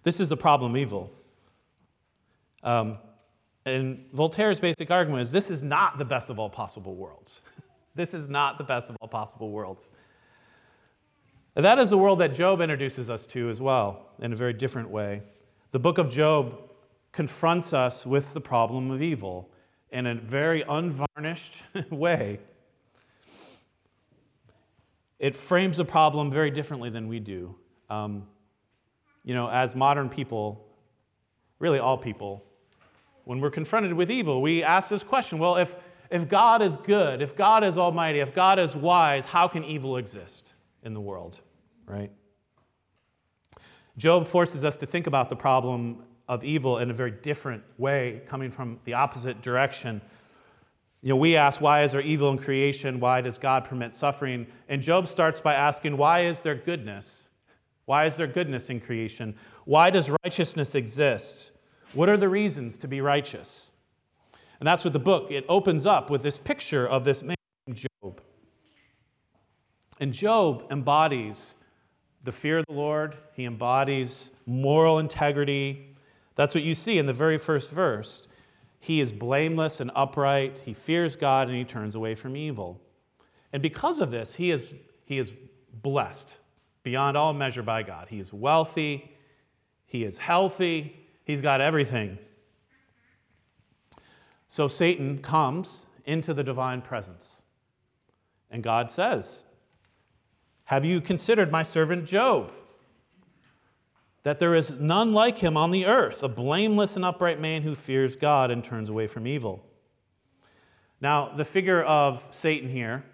This 0.02 0.20
is 0.20 0.28
the 0.28 0.36
problem 0.36 0.76
evil. 0.76 1.10
Um, 2.62 2.98
and 3.64 4.04
Voltaire's 4.12 4.60
basic 4.60 4.90
argument 4.90 5.22
is 5.22 5.32
this 5.32 5.50
is 5.50 5.62
not 5.62 5.96
the 5.96 6.04
best 6.04 6.28
of 6.28 6.38
all 6.38 6.50
possible 6.50 6.96
worlds. 6.96 7.40
this 7.94 8.12
is 8.12 8.28
not 8.28 8.58
the 8.58 8.64
best 8.64 8.90
of 8.90 8.98
all 9.00 9.08
possible 9.08 9.50
worlds. 9.50 9.90
That 11.54 11.78
is 11.78 11.88
the 11.88 11.96
world 11.96 12.18
that 12.18 12.34
Job 12.34 12.60
introduces 12.60 13.08
us 13.08 13.26
to 13.28 13.48
as 13.48 13.58
well, 13.58 14.10
in 14.18 14.34
a 14.34 14.36
very 14.36 14.52
different 14.52 14.90
way. 14.90 15.22
The 15.70 15.78
book 15.78 15.96
of 15.96 16.10
Job 16.10 16.66
confronts 17.12 17.72
us 17.72 18.06
with 18.06 18.34
the 18.34 18.40
problem 18.40 18.90
of 18.90 19.02
evil 19.02 19.50
in 19.90 20.06
a 20.06 20.14
very 20.14 20.62
unvarnished 20.62 21.62
way. 21.90 22.38
It 25.18 25.34
frames 25.34 25.76
the 25.76 25.84
problem 25.84 26.30
very 26.30 26.50
differently 26.50 26.88
than 26.90 27.08
we 27.08 27.18
do. 27.20 27.54
Um, 27.90 28.26
you 29.24 29.34
know, 29.34 29.48
as 29.48 29.76
modern 29.76 30.08
people, 30.08 30.66
really 31.58 31.78
all 31.78 31.98
people, 31.98 32.44
when 33.24 33.40
we're 33.40 33.50
confronted 33.50 33.92
with 33.92 34.10
evil, 34.10 34.40
we 34.40 34.62
ask 34.62 34.88
this 34.88 35.02
question 35.02 35.38
well, 35.38 35.56
if, 35.56 35.76
if 36.10 36.28
God 36.28 36.62
is 36.62 36.76
good, 36.76 37.20
if 37.20 37.36
God 37.36 37.64
is 37.64 37.76
almighty, 37.76 38.20
if 38.20 38.34
God 38.34 38.58
is 38.58 38.74
wise, 38.74 39.24
how 39.24 39.46
can 39.46 39.64
evil 39.64 39.96
exist? 39.96 40.54
in 40.82 40.94
the 40.94 41.00
world, 41.00 41.40
right? 41.86 42.10
Job 43.96 44.26
forces 44.26 44.64
us 44.64 44.76
to 44.78 44.86
think 44.86 45.06
about 45.06 45.28
the 45.28 45.36
problem 45.36 46.04
of 46.30 46.44
evil 46.44 46.78
in 46.78 46.90
a 46.92 46.94
very 46.94 47.10
different 47.10 47.60
way, 47.76 48.22
coming 48.28 48.50
from 48.50 48.78
the 48.84 48.94
opposite 48.94 49.42
direction. 49.42 50.00
You 51.02 51.08
know, 51.08 51.16
we 51.16 51.36
ask, 51.36 51.60
why 51.60 51.82
is 51.82 51.90
there 51.90 52.00
evil 52.00 52.30
in 52.30 52.38
creation? 52.38 53.00
Why 53.00 53.20
does 53.20 53.36
God 53.36 53.64
permit 53.64 53.92
suffering? 53.92 54.46
And 54.68 54.80
Job 54.80 55.08
starts 55.08 55.40
by 55.40 55.54
asking, 55.54 55.96
why 55.96 56.20
is 56.20 56.40
there 56.40 56.54
goodness? 56.54 57.30
Why 57.86 58.04
is 58.04 58.14
there 58.14 58.28
goodness 58.28 58.70
in 58.70 58.78
creation? 58.78 59.34
Why 59.64 59.90
does 59.90 60.08
righteousness 60.22 60.76
exist? 60.76 61.50
What 61.94 62.08
are 62.08 62.16
the 62.16 62.28
reasons 62.28 62.78
to 62.78 62.86
be 62.86 63.00
righteous? 63.00 63.72
And 64.60 64.66
that's 64.68 64.84
what 64.84 64.92
the 64.92 65.00
book, 65.00 65.32
it 65.32 65.44
opens 65.48 65.84
up 65.84 66.10
with 66.10 66.22
this 66.22 66.38
picture 66.38 66.86
of 66.86 67.02
this 67.02 67.24
man, 67.24 67.34
Job. 67.72 68.20
And 69.98 70.12
Job 70.12 70.68
embodies 70.70 71.56
the 72.22 72.30
fear 72.30 72.58
of 72.58 72.66
the 72.68 72.74
Lord, 72.74 73.16
he 73.32 73.46
embodies 73.46 74.30
moral 74.46 75.00
integrity. 75.00 75.89
That's 76.40 76.54
what 76.54 76.64
you 76.64 76.74
see 76.74 76.96
in 76.96 77.04
the 77.04 77.12
very 77.12 77.36
first 77.36 77.70
verse. 77.70 78.26
He 78.78 79.02
is 79.02 79.12
blameless 79.12 79.78
and 79.78 79.90
upright, 79.94 80.62
he 80.64 80.72
fears 80.72 81.14
God, 81.14 81.48
and 81.48 81.56
he 81.58 81.64
turns 81.64 81.94
away 81.94 82.14
from 82.14 82.34
evil. 82.34 82.80
And 83.52 83.62
because 83.62 83.98
of 83.98 84.10
this, 84.10 84.36
he 84.36 84.50
is, 84.50 84.72
he 85.04 85.18
is 85.18 85.34
blessed 85.82 86.38
beyond 86.82 87.18
all 87.18 87.34
measure 87.34 87.62
by 87.62 87.82
God. 87.82 88.08
He 88.08 88.20
is 88.20 88.32
wealthy, 88.32 89.14
he 89.84 90.02
is 90.02 90.16
healthy, 90.16 90.96
he's 91.24 91.42
got 91.42 91.60
everything. 91.60 92.16
So 94.48 94.66
Satan 94.66 95.18
comes 95.18 95.88
into 96.06 96.32
the 96.32 96.42
divine 96.42 96.80
presence. 96.80 97.42
And 98.50 98.62
God 98.62 98.90
says, 98.90 99.44
Have 100.64 100.86
you 100.86 101.02
considered 101.02 101.52
my 101.52 101.64
servant 101.64 102.06
Job? 102.06 102.50
That 104.22 104.38
there 104.38 104.54
is 104.54 104.72
none 104.72 105.12
like 105.12 105.38
him 105.38 105.56
on 105.56 105.70
the 105.70 105.86
earth, 105.86 106.22
a 106.22 106.28
blameless 106.28 106.96
and 106.96 107.04
upright 107.04 107.40
man 107.40 107.62
who 107.62 107.74
fears 107.74 108.16
God 108.16 108.50
and 108.50 108.62
turns 108.62 108.90
away 108.90 109.06
from 109.06 109.26
evil. 109.26 109.64
Now, 111.00 111.32
the 111.34 111.44
figure 111.44 111.82
of 111.82 112.26
Satan 112.30 112.68
here 112.68 113.04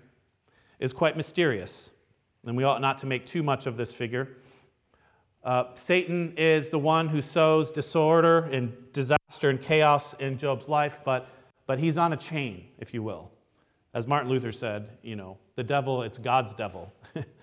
is 0.80 0.92
quite 0.92 1.16
mysterious, 1.16 1.92
and 2.44 2.56
we 2.56 2.64
ought 2.64 2.80
not 2.80 2.98
to 2.98 3.06
make 3.06 3.25
too 3.25 3.42
much 3.42 3.66
of 3.66 3.76
this 3.76 3.94
figure. 3.94 4.36
Uh, 5.44 5.66
Satan 5.76 6.34
is 6.36 6.70
the 6.70 6.78
one 6.78 7.08
who 7.08 7.22
sows 7.22 7.70
disorder 7.70 8.38
and 8.46 8.72
disaster 8.92 9.48
and 9.48 9.60
chaos 9.60 10.14
in 10.14 10.36
Job's 10.36 10.68
life, 10.68 11.02
but, 11.04 11.28
but 11.66 11.78
he's 11.78 11.96
on 11.96 12.12
a 12.12 12.16
chain, 12.16 12.66
if 12.78 12.92
you 12.92 13.00
will. 13.04 13.30
As 13.94 14.08
Martin 14.08 14.28
Luther 14.28 14.50
said, 14.50 14.90
you 15.02 15.14
know, 15.14 15.38
the 15.54 15.62
devil, 15.62 16.02
it's 16.02 16.18
God's 16.18 16.52
devil. 16.52 16.92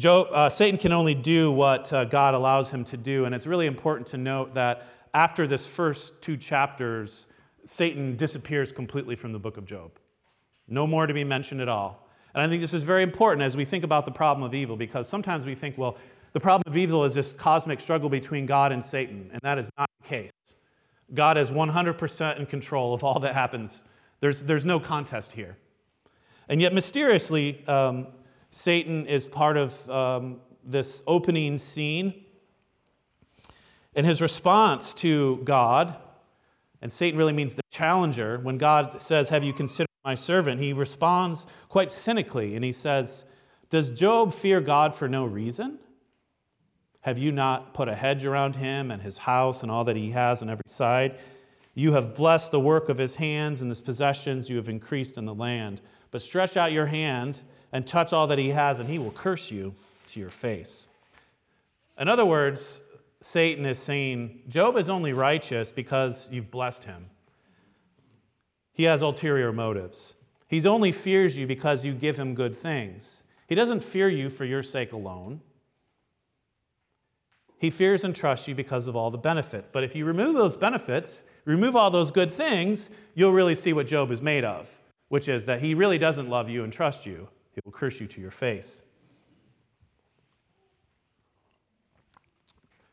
Job, 0.00 0.28
uh, 0.32 0.48
Satan 0.48 0.80
can 0.80 0.92
only 0.92 1.14
do 1.14 1.52
what 1.52 1.92
uh, 1.92 2.06
God 2.06 2.32
allows 2.32 2.70
him 2.70 2.84
to 2.84 2.96
do, 2.96 3.26
and 3.26 3.34
it's 3.34 3.46
really 3.46 3.66
important 3.66 4.06
to 4.08 4.16
note 4.16 4.54
that 4.54 4.86
after 5.12 5.46
this 5.46 5.66
first 5.66 6.22
two 6.22 6.38
chapters, 6.38 7.26
Satan 7.66 8.16
disappears 8.16 8.72
completely 8.72 9.14
from 9.14 9.34
the 9.34 9.38
book 9.38 9.58
of 9.58 9.66
Job. 9.66 9.90
No 10.68 10.86
more 10.86 11.06
to 11.06 11.12
be 11.12 11.22
mentioned 11.22 11.60
at 11.60 11.68
all. 11.68 12.08
And 12.34 12.42
I 12.42 12.48
think 12.48 12.62
this 12.62 12.72
is 12.72 12.82
very 12.82 13.02
important 13.02 13.42
as 13.42 13.58
we 13.58 13.66
think 13.66 13.84
about 13.84 14.06
the 14.06 14.10
problem 14.10 14.42
of 14.42 14.54
evil, 14.54 14.74
because 14.74 15.06
sometimes 15.06 15.44
we 15.44 15.54
think, 15.54 15.76
well, 15.76 15.98
the 16.32 16.40
problem 16.40 16.62
of 16.66 16.78
evil 16.78 17.04
is 17.04 17.12
this 17.12 17.34
cosmic 17.34 17.78
struggle 17.78 18.08
between 18.08 18.46
God 18.46 18.72
and 18.72 18.82
Satan, 18.82 19.28
and 19.30 19.40
that 19.42 19.58
is 19.58 19.68
not 19.76 19.90
the 20.00 20.08
case. 20.08 20.30
God 21.12 21.36
is 21.36 21.50
100% 21.50 22.38
in 22.38 22.46
control 22.46 22.94
of 22.94 23.04
all 23.04 23.20
that 23.20 23.34
happens. 23.34 23.82
There's, 24.20 24.44
there's 24.44 24.64
no 24.64 24.80
contest 24.80 25.32
here. 25.32 25.58
And 26.48 26.62
yet, 26.62 26.72
mysteriously, 26.72 27.62
um, 27.66 28.06
Satan 28.50 29.06
is 29.06 29.26
part 29.26 29.56
of 29.56 29.88
um, 29.88 30.40
this 30.64 31.02
opening 31.06 31.58
scene. 31.58 32.24
And 33.94 34.06
his 34.06 34.20
response 34.20 34.94
to 34.94 35.40
God, 35.44 35.96
and 36.80 36.92
Satan 36.92 37.18
really 37.18 37.32
means 37.32 37.56
the 37.56 37.62
challenger, 37.70 38.38
when 38.38 38.58
God 38.58 39.02
says, 39.02 39.28
Have 39.28 39.44
you 39.44 39.52
considered 39.52 39.88
my 40.04 40.14
servant? 40.14 40.60
He 40.60 40.72
responds 40.72 41.46
quite 41.68 41.92
cynically 41.92 42.54
and 42.54 42.64
he 42.64 42.72
says, 42.72 43.24
Does 43.68 43.90
Job 43.90 44.32
fear 44.32 44.60
God 44.60 44.94
for 44.94 45.08
no 45.08 45.24
reason? 45.24 45.78
Have 47.02 47.18
you 47.18 47.32
not 47.32 47.72
put 47.74 47.88
a 47.88 47.94
hedge 47.94 48.26
around 48.26 48.56
him 48.56 48.90
and 48.90 49.00
his 49.00 49.18
house 49.18 49.62
and 49.62 49.72
all 49.72 49.84
that 49.84 49.96
he 49.96 50.10
has 50.10 50.42
on 50.42 50.50
every 50.50 50.62
side? 50.66 51.18
You 51.74 51.92
have 51.94 52.14
blessed 52.14 52.50
the 52.50 52.60
work 52.60 52.88
of 52.88 52.98
his 52.98 53.16
hands 53.16 53.60
and 53.60 53.70
his 53.70 53.80
possessions 53.80 54.50
you 54.50 54.56
have 54.56 54.68
increased 54.68 55.16
in 55.16 55.24
the 55.24 55.34
land. 55.34 55.80
But 56.10 56.20
stretch 56.20 56.56
out 56.56 56.72
your 56.72 56.86
hand 56.86 57.42
and 57.72 57.86
touch 57.86 58.12
all 58.12 58.26
that 58.26 58.38
he 58.38 58.50
has, 58.50 58.78
and 58.78 58.88
he 58.88 58.98
will 58.98 59.12
curse 59.12 59.50
you 59.50 59.74
to 60.08 60.20
your 60.20 60.30
face. 60.30 60.88
In 61.98 62.08
other 62.08 62.24
words, 62.24 62.80
Satan 63.20 63.66
is 63.66 63.78
saying, 63.78 64.42
Job 64.48 64.76
is 64.76 64.88
only 64.88 65.12
righteous 65.12 65.70
because 65.72 66.30
you've 66.32 66.50
blessed 66.50 66.84
him. 66.84 67.06
He 68.72 68.84
has 68.84 69.02
ulterior 69.02 69.52
motives. 69.52 70.16
He 70.48 70.66
only 70.66 70.90
fears 70.90 71.38
you 71.38 71.46
because 71.46 71.84
you 71.84 71.92
give 71.92 72.18
him 72.18 72.34
good 72.34 72.56
things. 72.56 73.24
He 73.46 73.54
doesn't 73.54 73.84
fear 73.84 74.08
you 74.08 74.30
for 74.30 74.44
your 74.44 74.62
sake 74.62 74.92
alone. 74.92 75.40
He 77.58 77.68
fears 77.68 78.04
and 78.04 78.16
trusts 78.16 78.48
you 78.48 78.54
because 78.54 78.86
of 78.86 78.96
all 78.96 79.10
the 79.10 79.18
benefits. 79.18 79.68
But 79.70 79.84
if 79.84 79.94
you 79.94 80.06
remove 80.06 80.34
those 80.34 80.56
benefits, 80.56 81.22
remove 81.44 81.76
all 81.76 81.90
those 81.90 82.10
good 82.10 82.32
things, 82.32 82.88
you'll 83.14 83.32
really 83.32 83.54
see 83.54 83.74
what 83.74 83.86
Job 83.86 84.10
is 84.10 84.22
made 84.22 84.44
of, 84.44 84.80
which 85.08 85.28
is 85.28 85.44
that 85.44 85.60
he 85.60 85.74
really 85.74 85.98
doesn't 85.98 86.30
love 86.30 86.48
you 86.48 86.64
and 86.64 86.72
trust 86.72 87.04
you. 87.04 87.28
He 87.52 87.60
will 87.64 87.72
curse 87.72 88.00
you 88.00 88.06
to 88.06 88.20
your 88.20 88.30
face. 88.30 88.82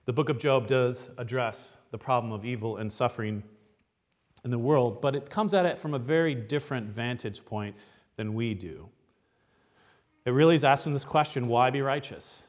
The 0.05 0.13
book 0.13 0.29
of 0.29 0.37
Job 0.37 0.67
does 0.67 1.11
address 1.17 1.79
the 1.91 1.97
problem 1.97 2.31
of 2.31 2.45
evil 2.45 2.77
and 2.77 2.91
suffering 2.91 3.43
in 4.45 4.51
the 4.51 4.57
world, 4.57 5.01
but 5.01 5.15
it 5.15 5.29
comes 5.29 5.53
at 5.53 5.65
it 5.65 5.77
from 5.77 5.93
a 5.93 5.99
very 5.99 6.33
different 6.33 6.87
vantage 6.87 7.43
point 7.43 7.75
than 8.15 8.33
we 8.33 8.53
do. 8.53 8.87
It 10.25 10.31
really 10.31 10.55
is 10.55 10.63
asking 10.63 10.93
this 10.93 11.05
question 11.05 11.47
why 11.47 11.69
be 11.69 11.81
righteous? 11.81 12.47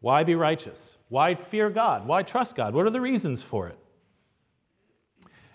Why 0.00 0.24
be 0.24 0.34
righteous? 0.34 0.96
Why 1.08 1.34
fear 1.34 1.68
God? 1.68 2.06
Why 2.06 2.22
trust 2.22 2.56
God? 2.56 2.74
What 2.74 2.86
are 2.86 2.90
the 2.90 3.00
reasons 3.00 3.42
for 3.42 3.68
it? 3.68 3.78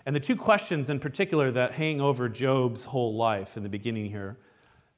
And 0.04 0.14
the 0.14 0.20
two 0.20 0.36
questions 0.36 0.88
in 0.88 1.00
particular 1.00 1.50
that 1.50 1.72
hang 1.72 2.00
over 2.00 2.28
Job's 2.28 2.84
whole 2.84 3.16
life 3.16 3.56
in 3.56 3.62
the 3.62 3.68
beginning 3.68 4.10
here 4.10 4.36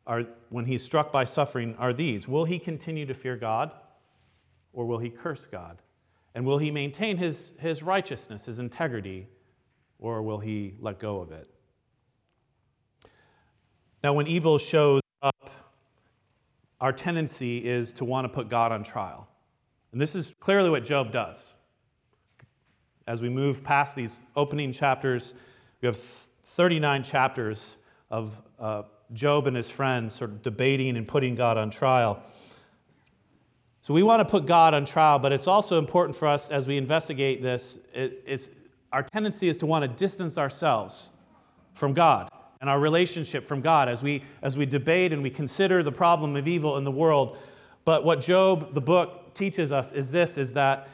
are 0.09 0.25
when 0.49 0.65
he's 0.65 0.83
struck 0.83 1.13
by 1.13 1.25
suffering 1.25 1.77
are 1.79 1.93
these 1.93 2.27
Will 2.27 2.47
he 2.47 2.59
continue 2.59 3.07
to 3.07 3.15
fear 3.15 3.37
God 3.37 3.73
or 4.73 4.87
will 4.87 4.99
he 4.99 5.11
curse 5.11 5.47
God? 5.47 5.83
And 6.35 6.45
will 6.45 6.59
he 6.59 6.71
maintain 6.71 7.17
his, 7.17 7.53
his 7.59 7.83
righteousness, 7.83 8.47
his 8.47 8.59
integrity, 8.59 9.27
or 9.99 10.23
will 10.23 10.39
he 10.39 10.75
let 10.81 10.99
go 10.99 11.21
of 11.21 11.33
it? 11.33 11.49
Now, 14.05 14.13
when 14.13 14.29
evil 14.29 14.59
shows 14.59 15.01
up, 15.23 15.51
our 16.81 16.93
tendency 16.93 17.59
is 17.67 17.93
to 17.95 18.05
want 18.05 18.25
to 18.25 18.29
put 18.29 18.49
God 18.49 18.71
on 18.71 18.85
trial. 18.85 19.27
And 19.91 20.01
this 20.01 20.15
is 20.15 20.35
clearly 20.39 20.71
what 20.71 20.85
Job 20.85 21.13
does. 21.13 21.55
As 23.09 23.21
we 23.21 23.29
move 23.29 23.65
past 23.65 23.97
these 23.97 24.21
opening 24.37 24.71
chapters, 24.71 25.35
we 25.81 25.87
have 25.87 25.97
39 25.97 27.03
chapters 27.03 27.79
of 28.11 28.37
uh, 28.61 28.83
Job 29.13 29.47
and 29.47 29.57
his 29.57 29.71
friends 29.71 30.15
sort 30.15 30.31
of 30.31 30.43
debating 30.43 30.97
and 30.97 31.07
putting 31.07 31.35
God 31.35 31.57
on 31.57 31.71
trial. 31.71 32.23
So 33.81 33.95
we 33.95 34.03
want 34.03 34.21
to 34.21 34.25
put 34.25 34.45
God 34.45 34.75
on 34.75 34.85
trial, 34.85 35.19
but 35.19 35.33
it's 35.33 35.47
also 35.47 35.79
important 35.79 36.15
for 36.15 36.29
us 36.29 36.51
as 36.51 36.67
we 36.67 36.77
investigate 36.77 37.43
this. 37.43 37.79
It, 37.95 38.23
it's, 38.27 38.51
our 38.93 39.03
tendency 39.03 39.49
is 39.49 39.57
to 39.59 39.67
want 39.67 39.89
to 39.89 39.97
distance 39.97 40.37
ourselves 40.37 41.11
from 41.75 41.95
God 41.95 42.29
and 42.61 42.69
our 42.69 42.81
relationship 42.81 43.47
from 43.47 43.61
God 43.61 43.89
as 43.89 44.03
we, 44.03 44.23
as 44.43 44.57
we 44.57 44.67
debate 44.67 45.13
and 45.13 45.23
we 45.23 45.31
consider 45.31 45.83
the 45.83 45.93
problem 45.93 46.37
of 46.37 46.49
evil 46.49 46.77
in 46.77 46.85
the 46.85 46.91
world. 46.91 47.39
But 47.85 48.05
what 48.05 48.21
Job, 48.21 48.75
the 48.75 48.81
book, 48.81 49.33
teaches 49.33 49.71
us 49.71 49.93
is 49.93 50.11
this 50.11 50.37
is 50.37 50.53
that, 50.55 50.89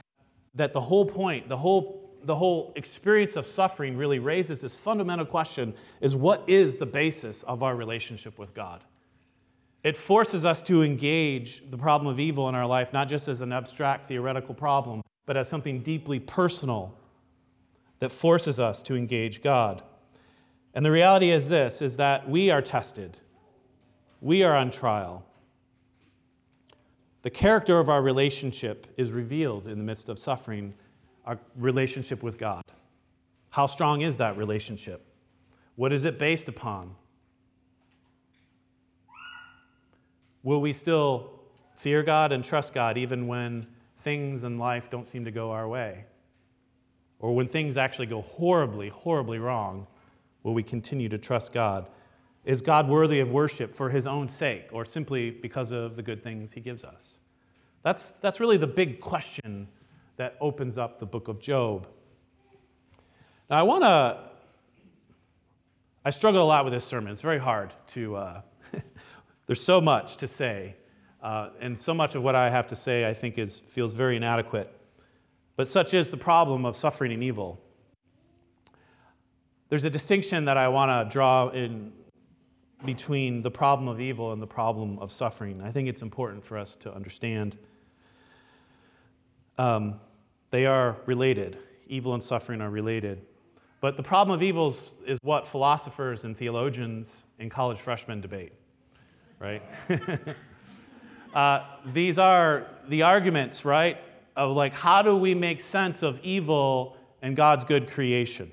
that 0.54 0.72
the 0.72 0.80
whole 0.80 1.06
point, 1.06 1.48
the 1.48 1.56
whole 1.56 2.03
the 2.26 2.36
whole 2.36 2.72
experience 2.76 3.36
of 3.36 3.46
suffering 3.46 3.96
really 3.96 4.18
raises 4.18 4.60
this 4.60 4.76
fundamental 4.76 5.26
question 5.26 5.74
is 6.00 6.16
what 6.16 6.42
is 6.48 6.76
the 6.76 6.86
basis 6.86 7.42
of 7.44 7.62
our 7.62 7.76
relationship 7.76 8.38
with 8.38 8.54
God? 8.54 8.82
It 9.82 9.96
forces 9.96 10.44
us 10.46 10.62
to 10.64 10.82
engage 10.82 11.70
the 11.70 11.76
problem 11.76 12.10
of 12.10 12.18
evil 12.18 12.48
in 12.48 12.54
our 12.54 12.66
life 12.66 12.92
not 12.92 13.08
just 13.08 13.28
as 13.28 13.42
an 13.42 13.52
abstract 13.52 14.06
theoretical 14.06 14.54
problem, 14.54 15.02
but 15.26 15.36
as 15.36 15.48
something 15.48 15.80
deeply 15.80 16.18
personal 16.18 16.96
that 17.98 18.10
forces 18.10 18.58
us 18.58 18.82
to 18.82 18.96
engage 18.96 19.42
God. 19.42 19.82
And 20.74 20.84
the 20.84 20.90
reality 20.90 21.30
is 21.30 21.48
this 21.48 21.80
is 21.80 21.96
that 21.98 22.28
we 22.28 22.50
are 22.50 22.62
tested. 22.62 23.18
We 24.20 24.42
are 24.42 24.56
on 24.56 24.70
trial. 24.70 25.24
The 27.22 27.30
character 27.30 27.78
of 27.78 27.88
our 27.88 28.02
relationship 28.02 28.86
is 28.96 29.10
revealed 29.10 29.66
in 29.66 29.78
the 29.78 29.84
midst 29.84 30.08
of 30.08 30.18
suffering 30.18 30.74
our 31.24 31.38
relationship 31.56 32.22
with 32.22 32.38
God. 32.38 32.64
How 33.50 33.66
strong 33.66 34.02
is 34.02 34.18
that 34.18 34.36
relationship? 34.36 35.06
What 35.76 35.92
is 35.92 36.04
it 36.04 36.18
based 36.18 36.48
upon? 36.48 36.94
Will 40.42 40.60
we 40.60 40.72
still 40.72 41.30
fear 41.76 42.02
God 42.02 42.32
and 42.32 42.44
trust 42.44 42.74
God 42.74 42.98
even 42.98 43.26
when 43.26 43.66
things 43.96 44.44
in 44.44 44.58
life 44.58 44.90
don't 44.90 45.06
seem 45.06 45.24
to 45.24 45.30
go 45.30 45.50
our 45.50 45.66
way? 45.66 46.04
Or 47.18 47.34
when 47.34 47.46
things 47.46 47.76
actually 47.76 48.06
go 48.06 48.22
horribly, 48.22 48.90
horribly 48.90 49.38
wrong, 49.38 49.86
will 50.42 50.52
we 50.52 50.62
continue 50.62 51.08
to 51.08 51.18
trust 51.18 51.52
God? 51.52 51.88
Is 52.44 52.60
God 52.60 52.88
worthy 52.88 53.20
of 53.20 53.30
worship 53.30 53.74
for 53.74 53.88
his 53.88 54.06
own 54.06 54.28
sake 54.28 54.66
or 54.70 54.84
simply 54.84 55.30
because 55.30 55.70
of 55.70 55.96
the 55.96 56.02
good 56.02 56.22
things 56.22 56.52
he 56.52 56.60
gives 56.60 56.84
us? 56.84 57.20
That's, 57.82 58.12
that's 58.12 58.40
really 58.40 58.58
the 58.58 58.66
big 58.66 59.00
question 59.00 59.68
that 60.16 60.36
opens 60.40 60.78
up 60.78 60.98
the 60.98 61.06
book 61.06 61.28
of 61.28 61.40
Job. 61.40 61.86
Now, 63.50 63.58
I 63.58 63.62
want 63.62 63.84
to, 63.84 64.30
I 66.04 66.10
struggle 66.10 66.42
a 66.42 66.44
lot 66.44 66.64
with 66.64 66.72
this 66.72 66.84
sermon. 66.84 67.12
It's 67.12 67.20
very 67.20 67.38
hard 67.38 67.72
to, 67.88 68.16
uh, 68.16 68.40
there's 69.46 69.62
so 69.62 69.80
much 69.80 70.16
to 70.18 70.28
say. 70.28 70.76
Uh, 71.22 71.50
and 71.60 71.78
so 71.78 71.94
much 71.94 72.14
of 72.14 72.22
what 72.22 72.34
I 72.34 72.50
have 72.50 72.66
to 72.68 72.76
say, 72.76 73.08
I 73.08 73.14
think, 73.14 73.38
is, 73.38 73.60
feels 73.60 73.94
very 73.94 74.16
inadequate. 74.16 74.70
But 75.56 75.68
such 75.68 75.94
is 75.94 76.10
the 76.10 76.16
problem 76.16 76.66
of 76.66 76.76
suffering 76.76 77.12
and 77.12 77.22
evil. 77.22 77.60
There's 79.68 79.84
a 79.84 79.90
distinction 79.90 80.44
that 80.44 80.56
I 80.56 80.68
want 80.68 80.90
to 80.90 81.12
draw 81.12 81.48
in 81.48 81.92
between 82.84 83.40
the 83.40 83.50
problem 83.50 83.88
of 83.88 84.00
evil 84.00 84.32
and 84.32 84.42
the 84.42 84.46
problem 84.46 84.98
of 84.98 85.10
suffering. 85.10 85.62
I 85.62 85.70
think 85.70 85.88
it's 85.88 86.02
important 86.02 86.44
for 86.44 86.58
us 86.58 86.76
to 86.76 86.94
understand. 86.94 87.56
Um, 89.58 90.00
they 90.50 90.66
are 90.66 90.96
related. 91.06 91.58
Evil 91.86 92.14
and 92.14 92.22
suffering 92.22 92.60
are 92.60 92.70
related. 92.70 93.22
But 93.80 93.96
the 93.96 94.02
problem 94.02 94.34
of 94.34 94.42
evils 94.42 94.94
is 95.06 95.18
what 95.22 95.46
philosophers 95.46 96.24
and 96.24 96.36
theologians 96.36 97.24
and 97.38 97.50
college 97.50 97.78
freshmen 97.78 98.20
debate, 98.20 98.52
right? 99.38 99.62
uh, 101.34 101.64
these 101.86 102.16
are 102.16 102.66
the 102.88 103.02
arguments, 103.02 103.64
right, 103.64 103.98
of 104.36 104.56
like 104.56 104.72
how 104.72 105.02
do 105.02 105.16
we 105.16 105.34
make 105.34 105.60
sense 105.60 106.02
of 106.02 106.18
evil 106.22 106.96
and 107.20 107.36
God's 107.36 107.64
good 107.64 107.90
creation? 107.90 108.50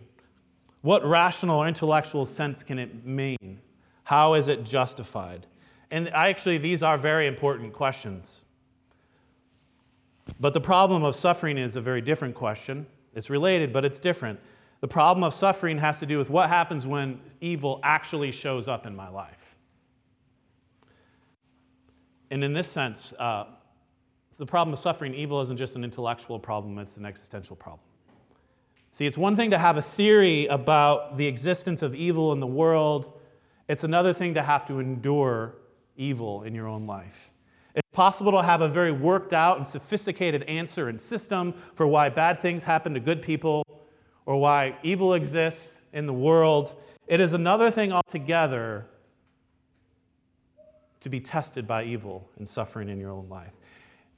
What 0.82 1.06
rational 1.06 1.60
or 1.60 1.68
intellectual 1.68 2.26
sense 2.26 2.64
can 2.64 2.80
it 2.80 3.06
mean? 3.06 3.62
How 4.04 4.34
is 4.34 4.48
it 4.48 4.66
justified? 4.66 5.46
And 5.92 6.10
I 6.10 6.30
actually, 6.30 6.58
these 6.58 6.84
are 6.84 6.98
very 6.98 7.28
important 7.28 7.74
questions. 7.74 8.46
But 10.40 10.54
the 10.54 10.62
problem 10.62 11.04
of 11.04 11.16
suffering 11.16 11.58
is 11.58 11.76
a 11.76 11.82
very 11.82 12.02
different 12.02 12.36
question. 12.36 12.88
It's 13.14 13.30
related, 13.30 13.74
but 13.74 13.86
it's 13.86 14.00
different. 14.00 14.40
The 14.80 14.88
problem 14.88 15.24
of 15.24 15.34
suffering 15.34 15.78
has 15.78 16.00
to 16.00 16.06
do 16.06 16.18
with 16.18 16.30
what 16.30 16.50
happens 16.50 16.88
when 16.88 17.20
evil 17.40 17.80
actually 17.84 18.32
shows 18.32 18.68
up 18.68 18.88
in 18.88 18.96
my 18.96 19.10
life. 19.10 19.56
And 22.32 22.44
in 22.44 22.54
this 22.54 22.68
sense, 22.68 23.14
uh, 23.20 23.46
the 24.38 24.46
problem 24.46 24.74
of 24.74 24.80
suffering, 24.80 25.14
evil 25.14 25.42
isn't 25.42 25.58
just 25.58 25.76
an 25.76 25.84
intellectual 25.84 26.40
problem, 26.40 26.80
it's 26.80 26.98
an 26.98 27.06
existential 27.06 27.56
problem. 27.56 27.86
See, 28.92 29.06
it's 29.06 29.18
one 29.18 29.36
thing 29.36 29.52
to 29.52 29.58
have 29.58 29.78
a 29.78 29.82
theory 29.82 30.48
about 30.48 31.18
the 31.18 31.28
existence 31.28 31.82
of 31.82 31.94
evil 31.94 32.34
in 32.34 32.40
the 32.40 32.48
world 32.48 33.22
it's 33.72 33.86
another 33.86 34.12
thing 34.12 34.34
to 34.34 34.44
have 34.44 34.66
to 34.66 34.80
endure 34.80 35.56
evil 35.96 36.44
in 36.44 36.54
your 36.54 36.68
own 36.68 36.86
life. 36.86 37.31
Possible 37.92 38.32
to 38.32 38.42
have 38.42 38.62
a 38.62 38.70
very 38.70 38.92
worked 38.92 39.34
out 39.34 39.58
and 39.58 39.68
sophisticated 39.68 40.44
answer 40.44 40.88
and 40.88 41.00
system 41.00 41.54
for 41.74 41.86
why 41.86 42.08
bad 42.10 42.40
things 42.40 42.64
happen 42.64 42.94
to 42.94 43.00
good 43.00 43.22
people 43.22 43.66
or 44.26 44.38
why 44.38 44.78
evil 44.82 45.14
exists 45.14 45.82
in 45.92 46.06
the 46.06 46.14
world. 46.14 46.76
It 47.08 47.20
is 47.20 47.34
another 47.34 47.70
thing 47.70 47.92
altogether 47.92 48.86
to 51.02 51.10
be 51.10 51.20
tested 51.20 51.68
by 51.68 51.84
evil 51.84 52.30
and 52.38 52.48
suffering 52.48 52.88
in 52.88 53.00
your 53.00 53.12
own 53.12 53.28
life. 53.28 53.52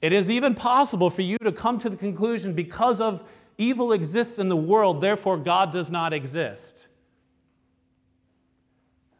It 0.01 0.13
is 0.13 0.29
even 0.29 0.53
possible 0.53 1.09
for 1.09 1.21
you 1.21 1.37
to 1.39 1.51
come 1.51 1.79
to 1.79 1.89
the 1.89 1.95
conclusion 1.95 2.53
because 2.53 2.99
of 2.99 3.27
evil 3.57 3.93
exists 3.93 4.37
in 4.37 4.49
the 4.49 4.55
world, 4.55 5.01
therefore 5.01 5.37
God 5.37 5.71
does 5.71 5.89
not 5.89 6.13
exist. 6.13 6.89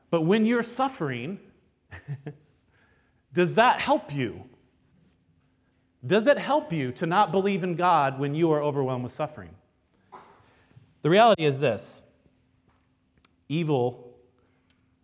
But 0.10 0.23
when 0.23 0.45
you're 0.45 0.62
suffering, 0.62 1.39
does 3.34 3.56
that 3.56 3.80
help 3.80 4.13
you? 4.13 4.46
Does 6.06 6.28
it 6.28 6.38
help 6.38 6.72
you 6.72 6.91
to 6.93 7.06
not 7.06 7.32
believe 7.32 7.63
in 7.63 7.76
God 7.76 8.19
when 8.19 8.36
you 8.36 8.52
are 8.52 8.62
overwhelmed 8.62 9.04
with 9.04 9.12
suffering? 9.12 9.56
The 11.02 11.10
reality 11.10 11.43
is 11.43 11.60
this 11.60 12.04
evil, 13.50 14.15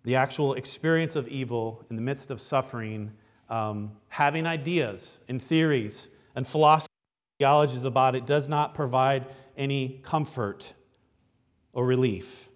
the 0.04 0.16
actual 0.16 0.54
experience 0.54 1.16
of 1.16 1.28
evil 1.28 1.86
in 1.90 1.96
the 1.96 2.02
midst 2.02 2.32
of 2.32 2.40
suffering, 2.40 3.12
um, 3.50 3.92
having 4.10 4.46
ideas 4.46 5.20
and 5.28 5.42
theories 5.42 6.10
and 6.36 6.48
philosophy, 6.48 6.88
theologies 7.40 7.86
about 7.86 8.16
it, 8.16 8.26
does 8.26 8.48
not 8.48 8.74
provide 8.74 9.26
any 9.58 10.00
comfort 10.04 10.74
or 11.74 11.86
relief. 11.86 12.50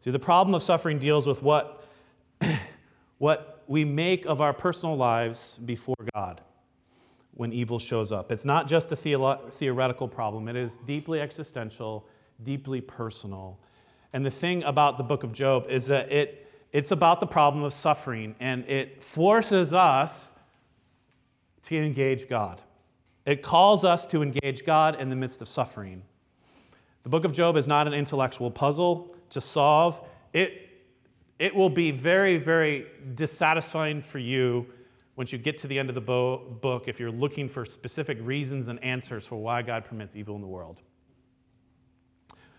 See, 0.00 0.10
the 0.10 0.18
problem 0.18 0.54
of 0.54 0.62
suffering 0.62 0.98
deals 0.98 1.26
with 1.26 1.42
what, 1.42 1.84
what 3.18 3.57
we 3.68 3.84
make 3.84 4.24
of 4.24 4.40
our 4.40 4.52
personal 4.52 4.96
lives 4.96 5.58
before 5.64 5.96
God 6.14 6.40
when 7.34 7.52
evil 7.52 7.78
shows 7.78 8.10
up. 8.10 8.32
It's 8.32 8.44
not 8.44 8.66
just 8.66 8.90
a 8.90 8.96
theolo- 8.96 9.52
theoretical 9.52 10.08
problem, 10.08 10.48
it 10.48 10.56
is 10.56 10.76
deeply 10.76 11.20
existential, 11.20 12.08
deeply 12.42 12.80
personal. 12.80 13.60
And 14.12 14.24
the 14.24 14.30
thing 14.30 14.62
about 14.64 14.96
the 14.96 15.04
book 15.04 15.22
of 15.22 15.32
Job 15.32 15.66
is 15.68 15.86
that 15.86 16.10
it, 16.10 16.50
it's 16.72 16.90
about 16.90 17.20
the 17.20 17.26
problem 17.26 17.62
of 17.62 17.72
suffering, 17.72 18.34
and 18.40 18.64
it 18.68 19.04
forces 19.04 19.72
us 19.72 20.32
to 21.62 21.76
engage 21.76 22.28
God. 22.28 22.62
It 23.26 23.42
calls 23.42 23.84
us 23.84 24.06
to 24.06 24.22
engage 24.22 24.64
God 24.64 24.98
in 24.98 25.10
the 25.10 25.16
midst 25.16 25.42
of 25.42 25.48
suffering. 25.48 26.02
The 27.02 27.10
book 27.10 27.24
of 27.24 27.32
Job 27.32 27.56
is 27.56 27.68
not 27.68 27.86
an 27.86 27.92
intellectual 27.92 28.50
puzzle 28.50 29.14
to 29.30 29.40
solve, 29.40 30.00
it, 30.32 30.67
it 31.38 31.54
will 31.54 31.70
be 31.70 31.90
very, 31.90 32.36
very 32.36 32.86
dissatisfying 33.14 34.02
for 34.02 34.18
you 34.18 34.66
once 35.16 35.32
you 35.32 35.38
get 35.38 35.58
to 35.58 35.66
the 35.66 35.78
end 35.78 35.88
of 35.88 35.94
the 35.94 36.00
bo- 36.00 36.38
book 36.38 36.88
if 36.88 37.00
you're 37.00 37.10
looking 37.10 37.48
for 37.48 37.64
specific 37.64 38.18
reasons 38.20 38.68
and 38.68 38.82
answers 38.82 39.26
for 39.26 39.36
why 39.36 39.62
God 39.62 39.84
permits 39.84 40.16
evil 40.16 40.36
in 40.36 40.42
the 40.42 40.48
world. 40.48 40.82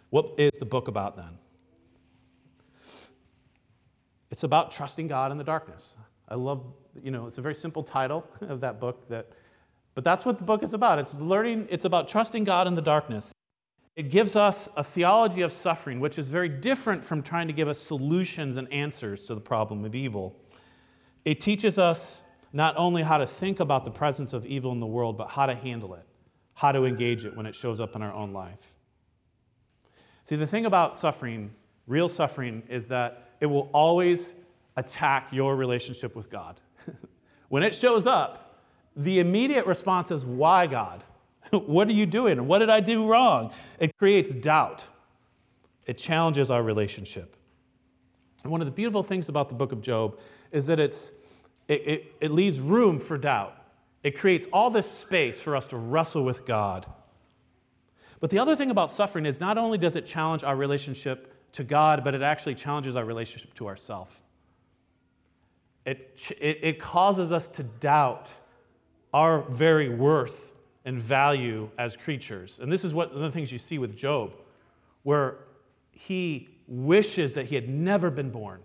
What 0.09 0.33
is 0.37 0.51
the 0.59 0.65
book 0.65 0.87
about 0.87 1.15
then? 1.15 1.37
It's 4.31 4.43
about 4.43 4.71
trusting 4.71 5.07
God 5.07 5.31
in 5.31 5.37
the 5.37 5.43
darkness. 5.43 5.97
I 6.27 6.35
love, 6.35 6.65
you 7.01 7.11
know, 7.11 7.27
it's 7.27 7.37
a 7.37 7.41
very 7.41 7.55
simple 7.55 7.83
title 7.83 8.25
of 8.41 8.61
that 8.61 8.79
book 8.79 9.07
that 9.09 9.31
but 9.95 10.03
that's 10.05 10.25
what 10.25 10.37
the 10.37 10.45
book 10.45 10.63
is 10.63 10.73
about. 10.73 10.99
It's 10.99 11.15
learning, 11.15 11.67
it's 11.69 11.83
about 11.83 12.07
trusting 12.07 12.45
God 12.45 12.67
in 12.67 12.75
the 12.75 12.81
darkness. 12.81 13.33
It 13.99 14.09
gives 14.09 14.37
us 14.37 14.69
a 14.77 14.83
theology 14.83 15.41
of 15.41 15.51
suffering, 15.51 15.99
which 15.99 16.17
is 16.17 16.29
very 16.29 16.47
different 16.47 17.03
from 17.03 17.21
trying 17.21 17.47
to 17.47 17.53
give 17.53 17.67
us 17.67 17.77
solutions 17.77 18.55
and 18.55 18.71
answers 18.71 19.25
to 19.25 19.35
the 19.35 19.41
problem 19.41 19.83
of 19.83 19.93
evil. 19.93 20.39
It 21.25 21.41
teaches 21.41 21.77
us 21.77 22.23
not 22.53 22.75
only 22.77 23.03
how 23.03 23.17
to 23.17 23.27
think 23.27 23.59
about 23.59 23.83
the 23.83 23.91
presence 23.91 24.31
of 24.31 24.45
evil 24.45 24.71
in 24.71 24.79
the 24.79 24.87
world, 24.87 25.17
but 25.17 25.27
how 25.27 25.47
to 25.47 25.53
handle 25.53 25.95
it, 25.95 26.05
how 26.53 26.71
to 26.71 26.85
engage 26.85 27.25
it 27.25 27.35
when 27.35 27.45
it 27.45 27.53
shows 27.53 27.81
up 27.81 27.93
in 27.93 28.01
our 28.01 28.13
own 28.13 28.31
life. 28.31 28.73
See, 30.23 30.37
the 30.37 30.47
thing 30.47 30.65
about 30.65 30.95
suffering, 30.95 31.51
real 31.85 32.07
suffering, 32.07 32.63
is 32.69 32.87
that 32.87 33.31
it 33.41 33.47
will 33.47 33.69
always 33.73 34.33
attack 34.77 35.33
your 35.33 35.57
relationship 35.57 36.15
with 36.15 36.29
God. 36.29 36.61
when 37.49 37.63
it 37.63 37.75
shows 37.75 38.07
up, 38.07 38.63
the 38.95 39.19
immediate 39.19 39.65
response 39.65 40.09
is, 40.09 40.25
Why, 40.25 40.67
God? 40.67 41.03
what 41.65 41.87
are 41.87 41.93
you 41.93 42.05
doing? 42.05 42.47
What 42.47 42.59
did 42.59 42.69
I 42.69 42.79
do 42.79 43.07
wrong? 43.07 43.51
It 43.79 43.97
creates 43.97 44.33
doubt. 44.33 44.85
It 45.85 45.97
challenges 45.97 46.51
our 46.51 46.61
relationship. 46.61 47.35
And 48.43 48.51
one 48.51 48.61
of 48.61 48.65
the 48.65 48.71
beautiful 48.71 49.03
things 49.03 49.29
about 49.29 49.49
the 49.49 49.55
book 49.55 49.71
of 49.71 49.81
Job 49.81 50.19
is 50.51 50.67
that 50.67 50.79
it's, 50.79 51.11
it, 51.67 51.87
it, 51.87 52.15
it 52.21 52.31
leaves 52.31 52.59
room 52.59 52.99
for 52.99 53.17
doubt. 53.17 53.55
It 54.03 54.17
creates 54.17 54.47
all 54.53 54.69
this 54.69 54.89
space 54.89 55.41
for 55.41 55.55
us 55.55 55.67
to 55.67 55.77
wrestle 55.77 56.23
with 56.23 56.45
God. 56.45 56.85
But 58.19 58.29
the 58.29 58.39
other 58.39 58.55
thing 58.55 58.71
about 58.71 58.91
suffering 58.91 59.25
is 59.25 59.39
not 59.39 59.57
only 59.57 59.77
does 59.77 59.95
it 59.95 60.05
challenge 60.05 60.43
our 60.43 60.55
relationship 60.55 61.33
to 61.53 61.63
God, 61.63 62.03
but 62.03 62.15
it 62.15 62.21
actually 62.21 62.55
challenges 62.55 62.95
our 62.95 63.05
relationship 63.05 63.53
to 63.55 63.67
ourselves. 63.67 64.15
It, 65.85 66.33
it, 66.39 66.59
it 66.61 66.79
causes 66.79 67.31
us 67.31 67.47
to 67.49 67.63
doubt 67.63 68.31
our 69.13 69.41
very 69.41 69.89
worth 69.89 70.48
and 70.85 70.99
value 70.99 71.69
as 71.77 71.95
creatures. 71.95 72.59
And 72.59 72.71
this 72.71 72.83
is 72.83 72.93
what, 72.93 73.13
one 73.13 73.23
of 73.23 73.31
the 73.31 73.35
things 73.35 73.51
you 73.51 73.57
see 73.57 73.77
with 73.77 73.95
Job, 73.95 74.33
where 75.03 75.37
he 75.91 76.49
wishes 76.67 77.33
that 77.33 77.45
he 77.45 77.55
had 77.55 77.67
never 77.67 78.09
been 78.09 78.29
born. 78.29 78.61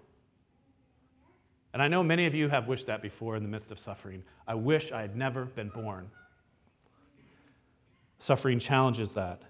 And 1.73 1.83
I 1.83 1.89
know 1.89 2.05
many 2.05 2.27
of 2.27 2.35
you 2.35 2.49
have 2.49 2.69
wished 2.69 2.87
that 2.87 3.03
before 3.03 3.37
in 3.37 3.43
the 3.43 3.49
midst 3.49 3.73
of 3.73 3.79
suffering. 3.79 4.23
I 4.47 4.55
wish 4.55 4.93
I 4.93 5.01
had 5.01 5.17
never 5.17 5.45
been 5.45 5.71
born. 5.71 6.09
Suffering 8.19 8.61
challenges 8.61 9.15
that. 9.15 9.43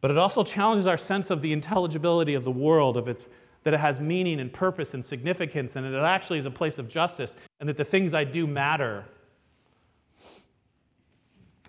But 0.00 0.12
it 0.12 0.18
also 0.18 0.44
challenges 0.44 0.86
our 0.86 0.96
sense 0.96 1.30
of 1.30 1.40
the 1.40 1.52
intelligibility 1.52 2.34
of 2.34 2.44
the 2.44 2.50
world, 2.50 2.96
of 2.96 3.08
its 3.08 3.28
that 3.64 3.74
it 3.74 3.80
has 3.80 4.00
meaning 4.00 4.40
and 4.40 4.52
purpose 4.52 4.94
and 4.94 5.04
significance, 5.04 5.74
and 5.74 5.86
that 5.86 5.98
it 5.98 6.02
actually 6.02 6.38
is 6.38 6.46
a 6.46 6.50
place 6.50 6.78
of 6.78 6.86
justice, 6.86 7.34
and 7.58 7.68
that 7.68 7.76
the 7.76 7.84
things 7.84 8.14
I 8.14 8.22
do 8.22 8.46
matter. 8.46 9.06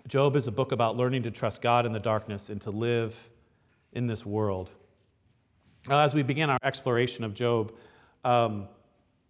Job 0.08 0.36
is 0.36 0.46
a 0.46 0.52
book 0.52 0.72
about 0.72 0.96
learning 0.96 1.24
to 1.24 1.30
trust 1.30 1.60
God 1.60 1.84
in 1.84 1.92
the 1.92 1.98
darkness 1.98 2.48
and 2.48 2.60
to 2.62 2.70
live 2.70 3.30
in 3.92 4.06
this 4.06 4.24
world. 4.24 4.70
Now, 5.88 6.00
as 6.00 6.14
we 6.14 6.22
begin 6.22 6.48
our 6.48 6.58
exploration 6.62 7.24
of 7.24 7.34
Job, 7.34 7.72
um, 8.24 8.68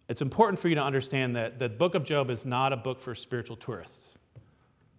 it's 0.07 0.21
important 0.21 0.59
for 0.59 0.69
you 0.69 0.75
to 0.75 0.83
understand 0.83 1.35
that 1.35 1.59
the 1.59 1.67
book 1.67 1.95
of 1.95 2.03
Job 2.03 2.29
is 2.29 2.45
not 2.45 2.73
a 2.73 2.77
book 2.77 2.99
for 2.99 3.15
spiritual 3.15 3.55
tourists. 3.55 4.17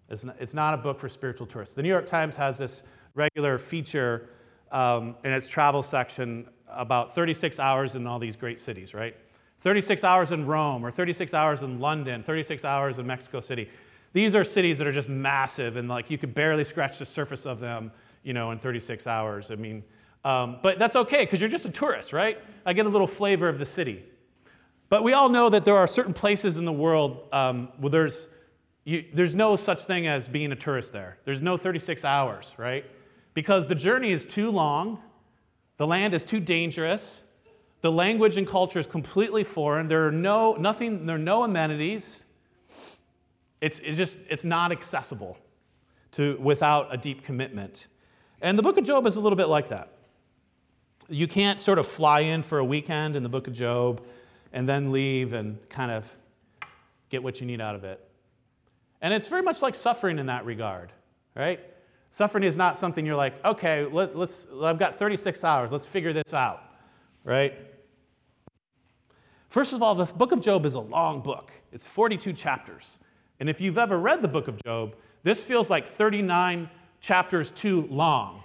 It's 0.09 0.25
not, 0.25 0.37
it's 0.41 0.55
not 0.55 0.75
a 0.75 0.77
book 0.79 0.99
for 0.99 1.09
spiritual 1.09 1.47
tourists. 1.47 1.75
The 1.75 1.83
New 1.83 1.88
York 1.88 2.07
Times 2.07 2.37
has 2.37 2.59
this 2.59 2.83
regular 3.14 3.59
feature 3.59 4.29
um, 4.73 5.17
in 5.25 5.33
its 5.33 5.49
travel 5.49 5.83
section 5.83 6.49
about 6.69 7.14
36 7.14 7.59
hours 7.61 7.95
in 7.95 8.07
all 8.07 8.19
these 8.19 8.37
great 8.37 8.59
cities, 8.59 8.95
right? 8.95 9.17
36 9.61 10.05
hours 10.05 10.33
in 10.33 10.47
Rome, 10.47 10.85
or 10.85 10.91
36 10.91 11.35
hours 11.35 11.62
in 11.62 11.81
London, 11.81 12.23
36 12.23 12.64
hours 12.64 12.99
in 12.99 13.07
Mexico 13.07 13.41
City. 13.41 13.69
These 14.18 14.35
are 14.35 14.42
cities 14.42 14.78
that 14.78 14.87
are 14.88 14.92
just 14.92 15.09
massive, 15.09 15.76
and 15.76 15.88
like 15.88 16.11
you 16.11 16.18
could 16.18 16.35
barely 16.35 16.64
scratch 16.64 16.98
the 16.98 17.07
surface 17.07 17.46
of 17.46 17.61
them, 17.61 17.92
you 18.24 18.33
know, 18.33 18.50
in 18.50 18.59
36 18.59 19.07
hours. 19.07 19.52
I 19.52 19.54
mean, 19.54 19.85
um, 20.24 20.59
but 20.61 20.76
that's 20.76 20.96
okay 20.96 21.24
because 21.24 21.40
you're 21.40 21.48
just 21.48 21.66
a 21.66 21.70
tourist, 21.70 22.12
right? 22.12 22.37
I 22.66 22.72
get 22.72 22.85
a 22.85 22.88
little 22.88 23.07
flavor 23.07 23.48
of 23.48 23.61
the 23.61 23.64
city. 23.64 24.04
But 24.88 25.04
we 25.04 25.12
all 25.12 25.28
know 25.28 25.48
that 25.50 25.64
there 25.64 25.76
are 25.76 25.87
certain 25.87 26.14
places 26.14 26.57
in 26.57 26.64
the 26.64 26.72
world 26.72 27.28
um, 27.31 27.68
where 27.78 27.90
there's, 27.90 28.28
you, 28.83 29.04
there's 29.14 29.37
no 29.37 29.54
such 29.54 29.85
thing 29.85 30.09
as 30.09 30.26
being 30.26 30.50
a 30.50 30.57
tourist 30.57 30.92
there. 30.92 31.18
There's 31.24 31.40
no 31.40 31.57
36 31.57 32.04
hours, 32.04 32.54
right? 32.57 32.85
Because 33.35 33.68
the 33.68 33.76
journey 33.76 34.11
is 34.11 34.26
too 34.26 34.50
long, 34.50 34.98
the 35.76 35.87
land 35.87 36.12
is 36.12 36.24
too 36.24 36.40
dangerous, 36.40 37.22
the 37.83 37.92
language 37.92 38.37
and 38.37 38.48
culture 38.48 38.81
is 38.81 38.88
completely 38.88 39.44
foreign, 39.44 39.87
there 39.87 40.09
are 40.09 40.11
no, 40.11 40.54
nothing, 40.54 41.07
there 41.07 41.14
are 41.14 41.20
no 41.20 41.44
amenities. 41.44 42.24
It's, 43.61 43.81
it's 43.81 43.97
just, 43.97 44.18
it's 44.29 44.44
not 44.44 44.73
accessible 44.73 45.38
to, 46.12 46.37
without 46.40 46.92
a 46.92 46.97
deep 46.97 47.23
commitment. 47.25 47.88
And 48.40 48.59
the 48.59 48.62
book 48.62 48.77
of 48.79 48.85
Job 48.85 49.07
is 49.07 49.16
a 49.16 49.21
little 49.21 49.37
bit 49.37 49.49
like 49.49 49.68
that. 49.68 49.92
You 51.09 51.27
can't 51.27 51.61
sort 51.61 51.79
of 51.79 51.87
fly 51.87 52.21
in 52.21 52.42
for 52.42 52.59
a 52.59 52.64
weekend 52.64 53.16
in 53.16 53.23
the 53.23 53.29
book 53.29 53.47
of 53.47 53.53
Job 53.53 54.05
and 54.53 54.68
then 54.68 54.92
leave 54.92 55.33
and 55.33 55.59
kind 55.68 55.90
of 55.90 56.11
get 57.09 57.23
what 57.23 57.40
you 57.40 57.47
need 57.47 57.61
out 57.61 57.75
of 57.75 57.85
it. 57.85 58.05
And 59.01 59.14
it's 59.14 59.27
very 59.27 59.42
much 59.42 59.62
like 59.62 59.75
suffering 59.75 60.18
in 60.18 60.27
that 60.27 60.44
regard, 60.44 60.92
right? 61.35 61.61
Suffering 62.11 62.44
is 62.44 62.57
not 62.57 62.77
something 62.77 63.05
you're 63.05 63.16
like, 63.16 63.44
okay, 63.44 63.85
let, 63.85 64.14
us 64.16 64.47
I've 64.62 64.79
got 64.79 64.94
36 64.94 65.44
hours, 65.44 65.73
let's 65.73 65.87
figure 65.87 66.12
this 66.12 66.35
out, 66.35 66.62
right? 67.25 67.55
First 69.49 69.73
of 69.73 69.83
all, 69.83 69.94
the 69.94 70.05
book 70.05 70.33
of 70.33 70.40
Job 70.40 70.66
is 70.66 70.75
a 70.75 70.81
long 70.81 71.21
book. 71.21 71.53
It's 71.73 71.87
42 71.87 72.33
chapters. 72.35 72.99
And 73.40 73.48
if 73.48 73.61
you've 73.61 73.79
ever 73.79 73.98
read 73.98 74.22
the 74.22 74.29
book 74.29 74.48
of 74.48 74.62
Job, 74.64 74.96
this 75.22 75.44
feels 75.44 75.70
like 75.70 75.87
39 75.87 76.68
chapters 77.01 77.51
too 77.51 77.87
long, 77.90 78.42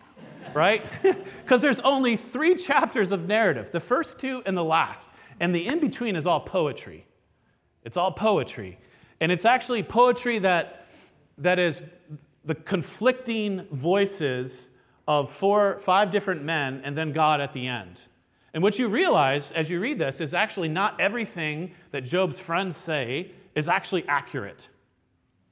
right? 0.54 0.86
Because 1.44 1.62
there's 1.62 1.80
only 1.82 2.16
three 2.16 2.56
chapters 2.56 3.12
of 3.12 3.28
narrative 3.28 3.72
the 3.72 3.80
first 3.80 4.20
two 4.20 4.42
and 4.46 4.56
the 4.56 4.64
last. 4.64 5.10
And 5.40 5.54
the 5.54 5.68
in 5.68 5.80
between 5.80 6.16
is 6.16 6.26
all 6.26 6.40
poetry. 6.40 7.06
It's 7.84 7.98
all 7.98 8.12
poetry. 8.12 8.80
And 9.20 9.32
it's 9.32 9.46
actually 9.46 9.84
poetry 9.84 10.40
that, 10.40 10.88
that 11.38 11.60
is 11.60 11.84
the 12.46 12.56
conflicting 12.56 13.68
voices 13.72 14.70
of 15.08 15.32
four, 15.32 15.80
five 15.80 16.12
different 16.12 16.44
men 16.44 16.82
and 16.84 16.98
then 16.98 17.12
God 17.12 17.42
at 17.42 17.54
the 17.54 17.68
end. 17.68 18.04
And 18.54 18.62
what 18.62 18.78
you 18.78 18.88
realize 18.88 19.52
as 19.52 19.70
you 19.70 19.80
read 19.80 19.98
this 19.98 20.22
is 20.22 20.34
actually 20.34 20.70
not 20.70 21.00
everything 21.02 21.74
that 21.92 22.02
Job's 22.02 22.40
friends 22.40 22.78
say 22.78 23.32
is 23.56 23.68
actually 23.68 24.08
accurate 24.08 24.70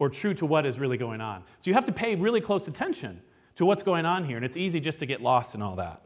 or 0.01 0.09
true 0.09 0.33
to 0.33 0.47
what 0.47 0.65
is 0.65 0.79
really 0.79 0.97
going 0.97 1.21
on. 1.21 1.43
So 1.59 1.69
you 1.69 1.75
have 1.75 1.85
to 1.85 1.91
pay 1.91 2.15
really 2.15 2.41
close 2.41 2.67
attention 2.67 3.21
to 3.53 3.67
what's 3.67 3.83
going 3.83 4.03
on 4.03 4.23
here, 4.23 4.35
and 4.35 4.43
it's 4.43 4.57
easy 4.57 4.79
just 4.79 4.97
to 4.97 5.05
get 5.05 5.21
lost 5.21 5.53
in 5.53 5.61
all 5.61 5.75
that. 5.75 6.01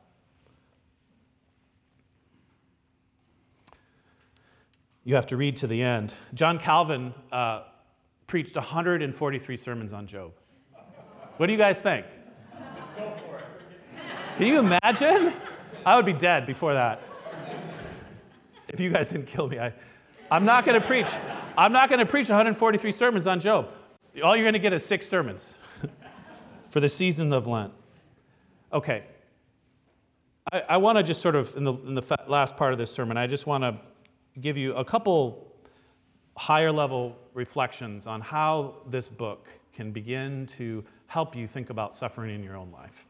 You 5.06 5.16
have 5.16 5.28
to 5.28 5.38
read 5.38 5.56
to 5.58 5.68
the 5.68 5.82
end. 5.82 6.14
John 6.34 6.60
Calvin 6.60 7.14
uh, 7.32 7.62
preached 8.28 8.58
143 8.58 9.56
sermons 9.56 9.94
on 9.94 10.08
Job. 10.08 10.34
What 11.38 11.48
do 11.48 11.54
you 11.54 11.58
guys 11.58 11.78
think? 11.78 12.06
Go 12.98 13.14
for 13.26 13.38
it. 13.38 13.46
Can 14.36 14.48
you 14.48 14.60
imagine? 14.60 15.34
I 15.86 15.96
would 15.96 16.06
be 16.06 16.12
dead 16.12 16.46
before 16.46 16.74
that. 16.74 17.02
If 18.68 18.82
you 18.82 18.92
guys 18.92 19.10
didn't 19.10 19.28
kill 19.28 19.48
me, 19.48 19.58
I, 19.58 19.72
I'm 20.30 20.44
not 20.44 20.66
going 20.66 20.82
to 20.82 20.86
preach. 20.86 21.08
I'm 21.58 21.72
not 21.72 21.88
going 21.88 22.00
to 22.00 22.06
preach 22.06 22.28
143 22.28 22.92
sermons 22.92 23.26
on 23.26 23.40
Job. 23.40 23.70
All 24.24 24.36
you're 24.36 24.46
going 24.46 24.54
to 24.54 24.60
get 24.60 24.72
is 24.72 24.86
six 24.86 25.06
sermons 25.08 25.58
for 26.70 26.80
the 26.80 26.88
season 26.88 27.34
of 27.34 27.48
Lent. 27.48 27.74
Okay. 28.72 29.04
I, 30.52 30.64
I 30.70 30.78
want 30.78 30.98
to 30.98 31.04
just 31.04 31.22
sort 31.22 31.36
of, 31.36 31.56
in 31.58 31.64
the, 31.64 31.74
in 31.74 31.96
the 31.96 32.18
last 32.28 32.56
part 32.56 32.72
of 32.72 32.80
this 32.80 32.92
sermon, 32.92 33.18
I 33.18 33.28
just 33.28 33.46
want 33.46 33.64
to 33.64 33.78
give 34.40 34.58
you 34.58 34.74
a 34.76 34.86
couple 34.86 35.52
higher 36.38 36.72
level 36.72 37.18
reflections 37.34 38.08
on 38.08 38.22
how 38.22 38.76
this 38.90 39.10
book 39.10 39.50
can 39.74 39.92
begin 39.92 40.46
to 40.48 40.84
help 41.08 41.36
you 41.36 41.48
think 41.48 41.70
about 41.70 41.94
suffering 41.94 42.34
in 42.34 42.44
your 42.44 42.56
own 42.56 42.72
life. 42.72 43.06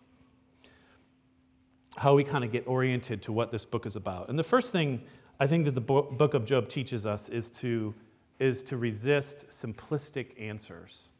How 1.97 2.15
we 2.15 2.23
kind 2.23 2.43
of 2.43 2.51
get 2.51 2.67
oriented 2.67 3.21
to 3.23 3.31
what 3.31 3.51
this 3.51 3.63
book 3.63 3.85
is 3.85 3.95
about. 3.95 4.29
And 4.29 4.39
the 4.39 4.43
first 4.43 4.71
thing 4.71 5.01
I 5.39 5.47
think 5.47 5.65
that 5.65 5.75
the 5.75 5.81
book 5.81 6.33
of 6.33 6.45
Job 6.45 6.69
teaches 6.69 7.05
us 7.05 7.29
is 7.29 7.49
to, 7.51 7.93
is 8.39 8.63
to 8.63 8.77
resist 8.77 9.47
simplistic 9.49 10.39
answers 10.39 11.11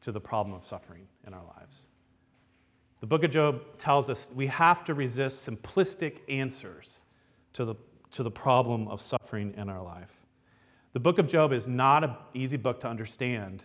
to 0.00 0.12
the 0.12 0.20
problem 0.20 0.54
of 0.54 0.64
suffering 0.64 1.06
in 1.26 1.34
our 1.34 1.44
lives. 1.56 1.86
The 3.00 3.06
book 3.06 3.22
of 3.22 3.30
Job 3.30 3.62
tells 3.78 4.08
us 4.08 4.30
we 4.34 4.46
have 4.48 4.82
to 4.84 4.94
resist 4.94 5.48
simplistic 5.48 6.18
answers 6.28 7.04
to 7.52 7.64
the, 7.64 7.74
to 8.10 8.22
the 8.22 8.30
problem 8.30 8.88
of 8.88 9.00
suffering 9.00 9.54
in 9.56 9.68
our 9.68 9.82
life. 9.82 10.26
The 10.94 11.00
book 11.00 11.18
of 11.18 11.28
Job 11.28 11.52
is 11.52 11.68
not 11.68 12.02
an 12.02 12.14
easy 12.34 12.56
book 12.56 12.80
to 12.80 12.88
understand, 12.88 13.64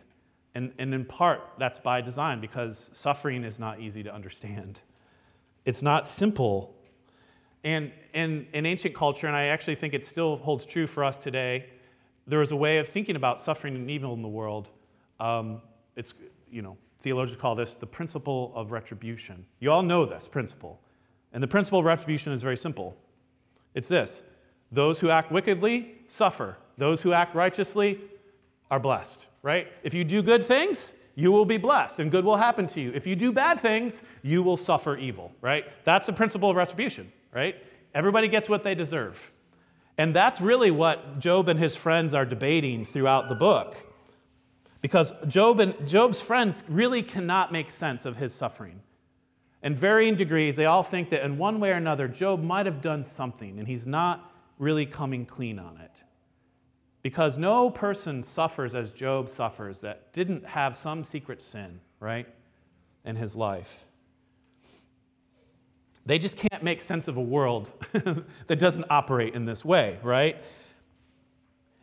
and, 0.53 0.71
and 0.77 0.93
in 0.93 1.05
part, 1.05 1.41
that's 1.57 1.79
by 1.79 2.01
design 2.01 2.41
because 2.41 2.91
suffering 2.93 3.43
is 3.43 3.59
not 3.59 3.79
easy 3.79 4.03
to 4.03 4.13
understand. 4.13 4.81
It's 5.65 5.81
not 5.81 6.05
simple. 6.05 6.75
And 7.63 7.91
in, 8.13 8.45
in 8.53 8.65
ancient 8.65 8.93
culture, 8.93 9.25
and 9.25 9.35
I 9.35 9.45
actually 9.45 9.75
think 9.75 9.93
it 9.93 10.05
still 10.05 10.37
holds 10.37 10.65
true 10.65 10.85
for 10.85 11.03
us 11.03 11.17
today, 11.17 11.67
there 12.27 12.39
was 12.39 12.51
a 12.51 12.55
way 12.55 12.77
of 12.77 12.87
thinking 12.87 13.15
about 13.15 13.39
suffering 13.39 13.75
and 13.75 13.89
evil 13.89 14.13
in 14.13 14.21
the 14.21 14.27
world. 14.27 14.69
Um, 15.19 15.61
it's, 15.95 16.13
you 16.49 16.61
know, 16.61 16.77
theologians 17.01 17.41
call 17.41 17.55
this 17.55 17.75
the 17.75 17.87
principle 17.87 18.51
of 18.55 18.71
retribution. 18.71 19.45
You 19.59 19.71
all 19.71 19.83
know 19.83 20.05
this 20.05 20.27
principle. 20.27 20.79
And 21.33 21.41
the 21.41 21.47
principle 21.47 21.79
of 21.79 21.85
retribution 21.85 22.31
is 22.33 22.43
very 22.43 22.57
simple 22.57 22.97
it's 23.73 23.87
this 23.87 24.23
those 24.71 24.99
who 24.99 25.09
act 25.09 25.31
wickedly 25.31 25.95
suffer, 26.07 26.57
those 26.77 27.01
who 27.01 27.13
act 27.13 27.35
righteously 27.35 27.99
are 28.71 28.79
blessed 28.79 29.27
right? 29.43 29.67
If 29.83 29.93
you 29.93 30.03
do 30.03 30.23
good 30.23 30.43
things, 30.43 30.95
you 31.15 31.31
will 31.31 31.45
be 31.45 31.57
blessed 31.57 31.99
and 31.99 32.09
good 32.09 32.25
will 32.25 32.37
happen 32.37 32.65
to 32.67 32.81
you. 32.81 32.91
If 32.95 33.05
you 33.05 33.15
do 33.15 33.31
bad 33.31 33.59
things, 33.59 34.01
you 34.23 34.41
will 34.41 34.57
suffer 34.57 34.97
evil, 34.97 35.31
right? 35.41 35.65
That's 35.83 36.07
the 36.07 36.13
principle 36.13 36.49
of 36.49 36.55
retribution, 36.55 37.11
right? 37.31 37.55
Everybody 37.93 38.27
gets 38.27 38.49
what 38.49 38.63
they 38.63 38.73
deserve. 38.73 39.31
And 39.97 40.15
that's 40.15 40.41
really 40.41 40.71
what 40.71 41.19
Job 41.19 41.49
and 41.49 41.59
his 41.59 41.75
friends 41.75 42.13
are 42.13 42.25
debating 42.25 42.85
throughout 42.85 43.29
the 43.29 43.35
book. 43.35 43.75
Because 44.81 45.13
Job 45.27 45.59
and 45.59 45.87
Job's 45.87 46.19
friends 46.19 46.63
really 46.67 47.03
cannot 47.03 47.51
make 47.51 47.71
sense 47.71 48.05
of 48.05 48.17
his 48.17 48.33
suffering. 48.33 48.81
In 49.61 49.75
varying 49.75 50.15
degrees, 50.15 50.57
they 50.57 50.65
all 50.65 50.83
think 50.83 51.09
that 51.11 51.23
in 51.23 51.37
one 51.37 51.59
way 51.59 51.71
or 51.71 51.75
another, 51.75 52.07
Job 52.07 52.43
might 52.43 52.65
have 52.65 52.81
done 52.81 53.01
something, 53.03 53.59
and 53.59 53.67
he's 53.67 53.87
not 53.87 54.33
really 54.59 54.85
coming 54.85 55.25
clean 55.25 55.57
on 55.57 55.77
it. 55.77 56.03
Because 57.01 57.37
no 57.37 57.69
person 57.69 58.23
suffers 58.23 58.75
as 58.75 58.91
Job 58.91 59.29
suffers 59.29 59.79
that 59.81 60.11
didn't 60.11 60.45
have 60.45 60.75
some 60.75 61.03
secret 61.03 61.41
sin, 61.41 61.79
right, 62.01 62.27
in 63.05 63.15
his 63.15 63.37
life. 63.37 63.85
They 66.05 66.17
just 66.17 66.37
can't 66.37 66.63
make 66.63 66.81
sense 66.81 67.07
of 67.07 67.17
a 67.17 67.21
world 67.21 67.71
that 68.47 68.59
doesn't 68.59 68.85
operate 68.89 69.35
in 69.35 69.45
this 69.45 69.63
way, 69.63 69.99
right? 70.03 70.43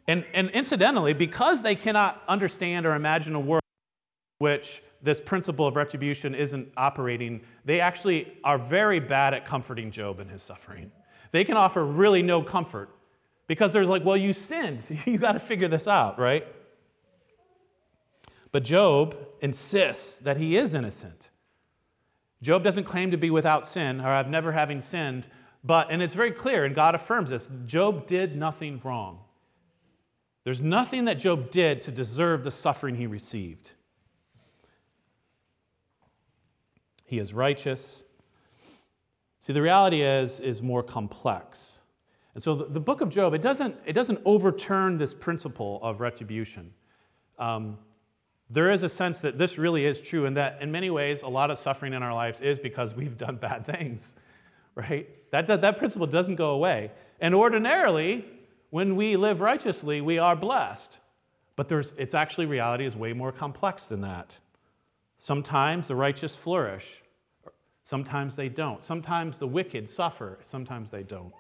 And, 0.07 0.25
and 0.35 0.51
incidentally, 0.51 1.15
because 1.15 1.63
they 1.63 1.75
cannot 1.75 2.23
understand 2.29 2.85
or 2.87 2.95
imagine 2.95 3.35
a 3.35 3.41
world 3.41 3.63
which 4.39 4.83
this 5.03 5.21
principle 5.21 5.67
of 5.67 5.77
retribution 5.77 6.35
isn't 6.35 6.69
operating, 6.77 7.41
they 7.65 7.81
actually 7.81 8.37
are 8.45 8.59
very 8.59 9.01
bad 9.01 9.35
at 9.35 9.45
comforting 9.45 9.91
Job 9.91 10.21
in 10.21 10.29
his 10.29 10.43
suffering. 10.43 10.91
They 11.33 11.45
can 11.45 11.57
offer 11.57 11.85
really 11.85 12.23
no 12.23 12.43
comfort 12.43 12.91
because 13.47 13.73
there's 13.73 13.89
like, 13.89 14.05
well, 14.05 14.17
you 14.17 14.33
sinned. 14.33 14.85
you 15.07 15.19
got 15.19 15.33
to 15.33 15.41
figure 15.41 15.69
this 15.69 15.89
out, 15.89 16.19
right? 16.19 16.47
But 18.53 18.65
Job 18.65 19.17
insists 19.41 20.19
that 20.21 20.37
he 20.37 20.57
is 20.57 20.75
innocent. 20.75 21.30
Job 22.43 22.65
doesn't 22.65 22.85
claim 22.85 23.11
to 23.11 23.19
be 23.19 23.31
without 23.31 23.67
sin, 23.67 24.01
or 24.01 24.09
I've 24.09 24.29
never 24.29 24.53
having 24.53 24.81
sinned, 24.81 25.27
But, 25.63 25.89
and 25.91 26.03
it's 26.03 26.15
very 26.15 26.31
clear, 26.31 26.65
and 26.65 26.75
God 26.75 26.95
affirms 26.95 27.31
this 27.31 27.51
Job 27.67 28.07
did 28.07 28.37
nothing 28.37 28.81
wrong. 28.83 29.21
There's 30.45 30.63
nothing 30.63 31.05
that 31.05 31.19
Job 31.19 31.51
did 31.51 31.83
to 31.83 31.91
deserve 31.91 32.45
the 32.45 32.51
suffering 32.51 32.95
he 32.95 33.07
received. 33.07 33.73
He 37.05 37.19
is 37.19 37.35
righteous. 37.35 38.05
See, 39.41 39.53
the 39.53 39.61
reality 39.61 40.03
is, 40.03 40.41
is 40.41 40.63
more 40.63 40.83
complex. 40.83 41.83
And 42.35 42.43
so 42.43 42.55
the, 42.55 42.65
the 42.67 42.81
book 42.81 43.01
of 43.01 43.11
Job, 43.11 43.35
it 43.35 43.43
doesn't, 43.43 43.75
it 43.85 43.93
doesn't 43.93 44.21
overturn 44.25 44.97
this 44.97 45.15
principle 45.15 45.81
of 45.83 46.01
retribution. 46.01 46.73
Um, 47.39 47.77
there 48.51 48.73
is 48.73 48.83
a 48.83 48.89
sense 48.89 49.21
that 49.21 49.39
this 49.39 49.59
really 49.59 49.87
is 49.87 50.01
true, 50.01 50.27
and 50.27 50.37
that 50.37 50.61
in 50.61 50.73
many 50.73 50.91
ways, 50.91 51.23
a 51.23 51.29
lot 51.29 51.51
of 51.51 51.59
suffering 51.59 51.95
in 51.95 52.03
our 52.03 52.13
lives 52.13 52.41
is 52.41 52.59
because 52.59 52.95
we've 52.95 53.17
done 53.17 53.37
bad 53.37 53.65
things, 53.65 54.15
right? 54.75 55.09
That, 55.31 55.47
that, 55.47 55.61
that 55.61 55.79
principle 55.79 56.09
doesn't 56.09 56.35
go 56.35 56.51
away. 56.51 56.91
And 57.21 57.35
ordinarily, 57.35 58.25
when 58.71 58.97
we 58.97 59.17
live 59.17 59.41
righteously, 59.41 60.01
we 60.01 60.19
are 60.19 60.35
blessed. 60.35 60.99
But 61.55 61.69
there's, 61.69 61.93
it's 61.97 62.15
actually, 62.15 62.47
reality 62.47 62.87
is 62.87 62.97
way 62.97 63.13
more 63.13 63.31
complex 63.31 63.87
than 63.87 64.01
that. 64.01 64.37
Sometimes 65.19 65.89
the 65.89 65.97
righteous 65.97 66.35
flourish, 66.35 67.03
sometimes 67.83 68.35
they 68.35 68.49
don't. 68.49 68.83
Sometimes 68.83 69.39
the 69.39 69.47
wicked 69.47 69.89
suffer, 69.89 70.39
sometimes 70.43 70.91
they 70.91 71.03
don't. 71.03 71.33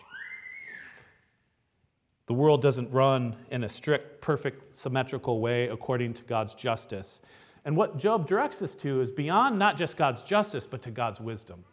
The 2.31 2.35
world 2.35 2.63
doesn't 2.63 2.93
run 2.93 3.35
in 3.51 3.65
a 3.65 3.69
strict, 3.69 4.21
perfect, 4.21 4.77
symmetrical 4.77 5.41
way 5.41 5.67
according 5.67 6.15
to 6.15 6.23
God's 6.23 6.55
justice. 6.55 7.23
And 7.65 7.77
what 7.77 7.99
Job 7.99 8.29
directs 8.29 8.63
us 8.63 8.77
to 8.77 9.01
is 9.01 9.11
beyond 9.11 9.59
not 9.59 9.77
just 9.77 9.97
God's 9.97 10.23
justice, 10.23 10.65
but 10.65 10.81
to 10.83 10.93
God's 10.93 11.19
wisdom. 11.19 11.65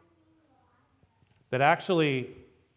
That 1.52 1.62
actually, 1.62 2.32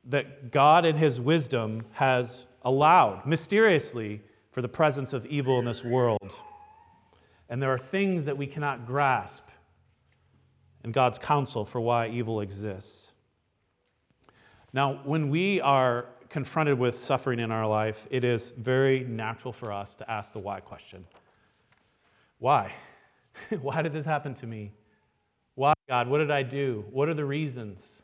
that 0.05 0.53
God 0.53 0.85
in 0.85 0.95
his 0.95 1.23
wisdom 1.23 1.87
has 1.93 2.45
allowed 2.67 3.25
mysteriously 3.25 4.21
for 4.51 4.61
the 4.61 4.69
presence 4.69 5.15
of 5.15 5.25
evil 5.25 5.59
in 5.59 5.65
this 5.65 5.83
world. 5.83 6.35
And 7.49 7.63
there 7.63 7.73
are 7.73 7.79
things 7.79 8.27
that 8.27 8.37
we 8.37 8.47
cannot 8.47 8.87
grasp 8.87 9.49
in 10.85 10.93
God's 10.93 11.17
counsel 11.17 11.65
for 11.65 11.81
why 11.81 12.09
evil 12.09 12.43
exists. 12.43 13.15
Now, 14.71 15.01
when 15.05 15.31
we 15.31 15.63
are 15.63 16.09
confronted 16.31 16.79
with 16.79 16.97
suffering 16.97 17.41
in 17.41 17.51
our 17.51 17.67
life, 17.67 18.07
it 18.11 18.25
is 18.25 18.53
very 18.53 19.01
natural 19.01 19.53
for 19.53 19.73
us 19.73 19.97
to 19.97 20.11
ask 20.11 20.33
the 20.33 20.39
why 20.39 20.61
question. 20.61 21.05
Why? 22.39 22.73
why 23.61 23.83
did 23.83 23.93
this 23.93 24.07
happen 24.07 24.35
to 24.35 24.47
me? 24.47 24.73
Why, 25.57 25.75
God? 25.89 26.09
What 26.09 26.19
did 26.19 26.31
I 26.31 26.45
do? 26.45 26.85
What 26.91 27.09
are 27.09 27.15
the 27.15 27.25
reasons? 27.25 28.03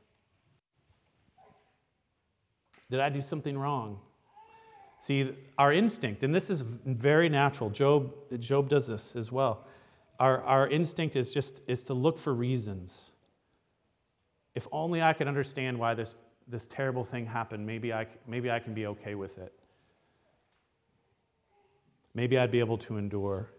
Did 2.90 3.00
I 3.00 3.08
do 3.08 3.22
something 3.22 3.56
wrong? 3.56 4.00
See, 4.98 5.32
our 5.56 5.72
instinct, 5.72 6.24
and 6.24 6.34
this 6.34 6.50
is 6.50 6.62
very 6.62 7.28
natural. 7.28 7.70
Job, 7.70 8.12
Job 8.40 8.68
does 8.68 8.88
this 8.88 9.14
as 9.14 9.30
well. 9.30 9.66
Our, 10.18 10.42
our 10.42 10.68
instinct 10.68 11.14
is 11.14 11.32
just 11.32 11.62
is 11.66 11.84
to 11.84 11.94
look 11.94 12.18
for 12.18 12.34
reasons. 12.34 13.12
If 14.54 14.66
only 14.72 15.02
I 15.02 15.12
could 15.12 15.28
understand 15.28 15.78
why 15.78 15.94
this 15.94 16.14
this 16.48 16.66
terrible 16.66 17.04
thing 17.04 17.26
happened, 17.26 17.66
maybe 17.66 17.92
I, 17.92 18.06
maybe 18.26 18.50
I 18.50 18.58
can 18.58 18.74
be 18.74 18.86
okay 18.86 19.14
with 19.14 19.38
it. 19.38 19.52
Maybe 22.14 22.38
I'd 22.38 22.50
be 22.50 22.60
able 22.60 22.78
to 22.78 22.96
endure. 22.96 23.50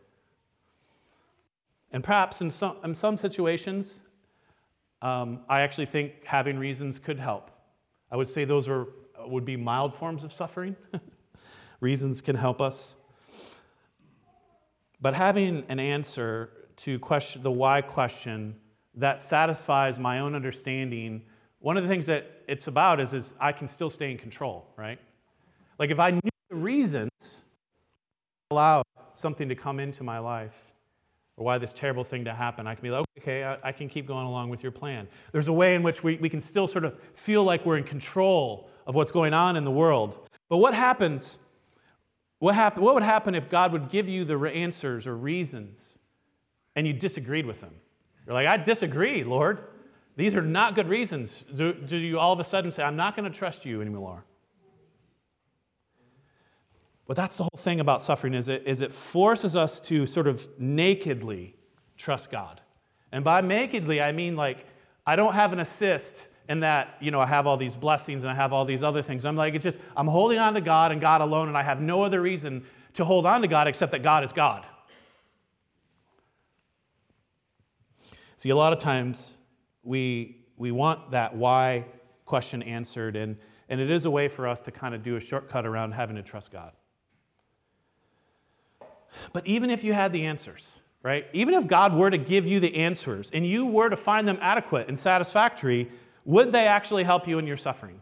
And 1.91 2.03
perhaps 2.03 2.41
in 2.41 2.49
some, 2.49 2.77
in 2.83 2.95
some 2.95 3.17
situations, 3.17 4.03
um, 5.01 5.41
I 5.47 5.61
actually 5.61 5.85
think 5.85 6.23
having 6.23 6.57
reasons 6.57 6.97
could 6.99 7.19
help. 7.19 7.51
I 8.11 8.15
would 8.15 8.27
say 8.27 8.45
those 8.45 8.67
are, 8.67 8.87
would 9.25 9.45
be 9.45 9.57
mild 9.57 9.93
forms 9.93 10.23
of 10.23 10.33
suffering. 10.33 10.75
reasons 11.79 12.21
can 12.21 12.35
help 12.35 12.61
us. 12.61 12.95
But 14.99 15.13
having 15.13 15.63
an 15.69 15.79
answer 15.79 16.49
to 16.77 16.99
question, 16.99 17.43
the 17.43 17.51
why 17.51 17.81
question 17.81 18.55
that 18.95 19.21
satisfies 19.21 19.99
my 19.99 20.19
own 20.19 20.33
understanding 20.33 21.23
one 21.59 21.77
of 21.77 21.83
the 21.83 21.89
things 21.89 22.05
that 22.07 22.36
it's 22.47 22.67
about 22.67 22.99
is, 22.99 23.13
is 23.13 23.33
I 23.39 23.51
can 23.51 23.67
still 23.67 23.89
stay 23.89 24.09
in 24.09 24.17
control, 24.17 24.65
right? 24.77 24.99
Like 25.77 25.91
if 25.91 25.99
I 25.99 26.11
knew 26.11 26.21
the 26.49 26.55
reasons 26.55 27.43
allow 28.49 28.81
something 29.13 29.49
to 29.49 29.55
come 29.55 29.79
into 29.79 30.03
my 30.03 30.19
life 30.19 30.55
or 31.35 31.45
why 31.45 31.57
this 31.57 31.73
terrible 31.73 32.03
thing 32.03 32.25
to 32.25 32.33
happen, 32.33 32.65
I 32.65 32.73
can 32.73 32.81
be 32.81 32.89
like, 32.89 33.05
okay, 33.19 33.43
I, 33.43 33.57
I 33.63 33.71
can 33.71 33.89
keep 33.89 34.07
going 34.07 34.25
along 34.25 34.49
with 34.49 34.63
your 34.63 34.71
plan. 34.71 35.07
There's 35.33 35.49
a 35.49 35.53
way 35.53 35.75
in 35.75 35.83
which 35.83 36.03
we, 36.03 36.15
we 36.17 36.29
can 36.29 36.41
still 36.41 36.67
sort 36.67 36.85
of 36.85 36.97
feel 37.13 37.43
like 37.43 37.65
we're 37.65 37.77
in 37.77 37.83
control 37.83 38.69
of 38.87 38.95
what's 38.95 39.11
going 39.11 39.33
on 39.33 39.57
in 39.57 39.65
the 39.65 39.71
world. 39.71 40.29
But 40.49 40.57
what 40.57 40.73
happens? 40.73 41.39
What, 42.39 42.55
happen, 42.55 42.81
what 42.81 42.93
would 42.93 43.03
happen 43.03 43.35
if 43.35 43.49
God 43.49 43.73
would 43.73 43.89
give 43.89 44.07
you 44.07 44.23
the 44.23 44.39
answers 44.39 45.05
or 45.05 45.15
reasons 45.17 45.97
and 46.75 46.87
you 46.87 46.93
disagreed 46.93 47.45
with 47.45 47.59
them? 47.59 47.75
You're 48.25 48.33
like, 48.33 48.47
I 48.47 48.57
disagree, 48.57 49.23
Lord. 49.23 49.61
These 50.17 50.35
are 50.35 50.41
not 50.41 50.73
good 50.73 50.89
reasons. 50.89 51.45
Do, 51.55 51.73
do 51.73 51.95
you 51.95 52.19
all 52.19 52.33
of 52.33 52.39
a 52.39 52.43
sudden 52.43 52.71
say, 52.71 52.83
I'm 52.83 52.95
not 52.95 53.15
going 53.15 53.31
to 53.31 53.37
trust 53.37 53.65
you 53.65 53.81
anymore? 53.81 54.25
But 57.05 57.15
that's 57.15 57.37
the 57.37 57.43
whole 57.43 57.57
thing 57.57 57.79
about 57.79 58.01
suffering 58.01 58.33
is 58.33 58.49
it, 58.49 58.63
is 58.65 58.81
it 58.81 58.91
forces 58.91 59.55
us 59.55 59.79
to 59.81 60.05
sort 60.05 60.27
of 60.27 60.49
nakedly 60.59 61.55
trust 61.95 62.31
God. 62.31 62.59
And 63.11 63.23
by 63.23 63.41
nakedly, 63.41 64.01
I 64.01 64.11
mean 64.11 64.35
like 64.35 64.65
I 65.05 65.15
don't 65.15 65.33
have 65.33 65.53
an 65.53 65.59
assist 65.59 66.27
in 66.49 66.61
that, 66.61 66.97
you 66.99 67.11
know, 67.11 67.21
I 67.21 67.27
have 67.27 67.45
all 67.45 67.55
these 67.55 67.77
blessings 67.77 68.23
and 68.23 68.31
I 68.31 68.35
have 68.35 68.51
all 68.51 68.65
these 68.65 68.83
other 68.83 69.03
things. 69.03 69.23
I'm 69.23 69.35
like, 69.35 69.53
it's 69.53 69.63
just, 69.63 69.79
I'm 69.95 70.07
holding 70.07 70.39
on 70.39 70.55
to 70.55 70.61
God 70.61 70.91
and 70.91 70.99
God 70.99 71.21
alone, 71.21 71.47
and 71.47 71.57
I 71.57 71.63
have 71.63 71.79
no 71.79 72.03
other 72.03 72.21
reason 72.21 72.65
to 72.93 73.05
hold 73.05 73.25
on 73.25 73.41
to 73.41 73.47
God 73.47 73.67
except 73.67 73.91
that 73.91 74.01
God 74.01 74.23
is 74.23 74.31
God. 74.31 74.65
See, 78.37 78.49
a 78.49 78.55
lot 78.55 78.73
of 78.73 78.79
times 78.79 79.37
we, 79.87 80.37
we 80.57 80.71
want 80.71 81.11
that 81.11 81.35
why 81.35 81.85
question 82.25 82.61
answered, 82.61 83.15
and, 83.15 83.37
and 83.69 83.79
it 83.79 83.89
is 83.89 84.05
a 84.05 84.11
way 84.11 84.27
for 84.27 84.47
us 84.47 84.61
to 84.61 84.71
kind 84.71 84.93
of 84.93 85.01
do 85.01 85.15
a 85.15 85.19
shortcut 85.19 85.65
around 85.65 85.93
having 85.93 86.15
to 86.17 86.23
trust 86.23 86.51
God. 86.51 86.73
But 89.33 89.47
even 89.47 89.69
if 89.69 89.83
you 89.83 89.93
had 89.93 90.13
the 90.13 90.25
answers, 90.25 90.79
right? 91.01 91.25
Even 91.33 91.53
if 91.53 91.67
God 91.67 91.95
were 91.95 92.09
to 92.09 92.17
give 92.17 92.47
you 92.47 92.59
the 92.59 92.75
answers 92.75 93.31
and 93.33 93.45
you 93.45 93.65
were 93.65 93.89
to 93.89 93.95
find 93.95 94.27
them 94.27 94.37
adequate 94.41 94.89
and 94.89 94.99
satisfactory, 94.99 95.89
would 96.25 96.51
they 96.51 96.67
actually 96.67 97.03
help 97.03 97.27
you 97.27 97.39
in 97.39 97.47
your 97.47 97.57
suffering? 97.57 98.01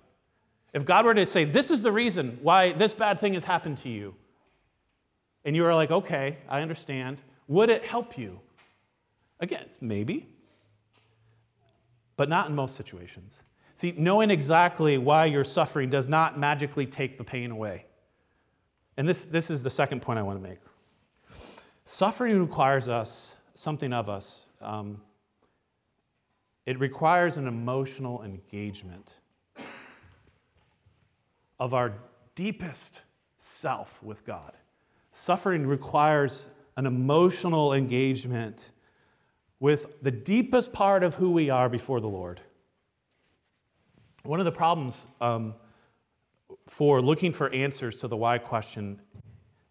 If 0.74 0.86
God 0.86 1.06
were 1.06 1.14
to 1.14 1.26
say, 1.26 1.46
This 1.46 1.72
is 1.72 1.84
the 1.84 1.92
reason 1.92 2.40
why 2.42 2.74
this 2.74 2.94
bad 2.94 3.20
thing 3.20 3.34
has 3.34 3.44
happened 3.44 3.78
to 3.80 3.90
you, 3.90 4.16
and 5.46 5.56
you 5.56 5.66
are 5.66 5.76
like, 5.76 5.92
Okay, 5.92 6.38
I 6.50 6.62
understand, 6.62 7.22
would 7.48 7.70
it 7.70 7.86
help 7.86 8.18
you? 8.18 8.40
Again, 9.40 9.68
maybe 9.82 10.28
but 12.18 12.30
not 12.30 12.50
in 12.50 12.56
most 12.56 12.76
situations. 12.76 13.44
See, 13.74 13.94
knowing 13.98 14.32
exactly 14.32 14.98
why 14.98 15.26
you're 15.26 15.44
suffering 15.44 15.90
does 15.90 16.08
not 16.08 16.40
magically 16.40 16.86
take 16.86 17.18
the 17.18 17.24
pain 17.24 17.52
away. 17.52 17.86
And 18.98 19.08
this, 19.08 19.26
this 19.26 19.52
is 19.52 19.64
the 19.64 19.70
second 19.70 20.02
point 20.02 20.18
I 20.18 20.22
want 20.22 20.42
to 20.42 20.50
make. 20.50 20.60
Suffering 21.84 22.40
requires 22.40 22.88
us, 22.88 23.36
something 23.54 23.92
of 23.92 24.10
us. 24.10 24.48
Um, 24.62 25.02
it 26.66 26.80
requires 26.80 27.38
an 27.38 27.48
emotional 27.48 28.24
engagement 28.24 29.20
of 31.60 31.74
our 31.74 31.94
deepest 32.34 33.02
self 33.38 34.02
with 34.02 34.26
God. 34.26 34.54
Suffering 35.12 35.68
requires 35.68 36.50
an 36.78 36.86
emotional 36.86 37.74
engagement 37.74 38.72
with 39.60 40.02
the 40.02 40.12
deepest 40.12 40.74
part 40.74 41.04
of 41.04 41.16
who 41.16 41.32
we 41.32 41.50
are 41.50 41.70
before 41.70 42.02
the 42.02 42.08
Lord. 42.08 42.42
One 44.24 44.40
of 44.40 44.46
the 44.46 44.52
problems 44.52 45.08
um, 45.22 45.54
for 46.68 47.02
looking 47.02 47.32
for 47.32 47.50
answers 47.54 47.98
to 47.98 48.08
the 48.08 48.18
why 48.18 48.38
question 48.38 49.02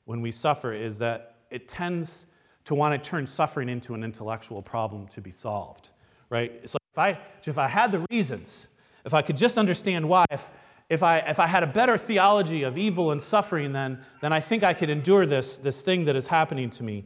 when 0.04 0.20
we 0.20 0.30
suffer 0.30 0.72
is 0.72 0.98
that 0.98 1.36
it 1.50 1.68
tends 1.68 2.26
to 2.64 2.74
want 2.74 3.00
to 3.02 3.10
turn 3.10 3.26
suffering 3.26 3.68
into 3.68 3.94
an 3.94 4.04
intellectual 4.04 4.62
problem 4.62 5.06
to 5.08 5.20
be 5.20 5.30
solved, 5.30 5.90
right? 6.30 6.52
Like 6.62 6.64
if 6.92 6.98
I, 6.98 7.20
if 7.46 7.58
I 7.58 7.68
had 7.68 7.92
the 7.92 8.06
reasons, 8.10 8.68
if 9.04 9.12
I 9.12 9.22
could 9.22 9.36
just 9.36 9.58
understand 9.58 10.08
why, 10.08 10.24
if, 10.30 10.50
if, 10.88 11.02
I, 11.02 11.18
if 11.18 11.38
I 11.38 11.46
had 11.46 11.62
a 11.62 11.66
better 11.66 11.98
theology 11.98 12.62
of 12.62 12.78
evil 12.78 13.10
and 13.10 13.22
suffering, 13.22 13.72
then, 13.72 14.00
then 14.20 14.32
I 14.32 14.40
think 14.40 14.62
I 14.62 14.72
could 14.72 14.88
endure 14.88 15.26
this, 15.26 15.58
this 15.58 15.82
thing 15.82 16.06
that 16.06 16.16
is 16.16 16.26
happening 16.26 16.70
to 16.70 16.82
me. 16.82 17.04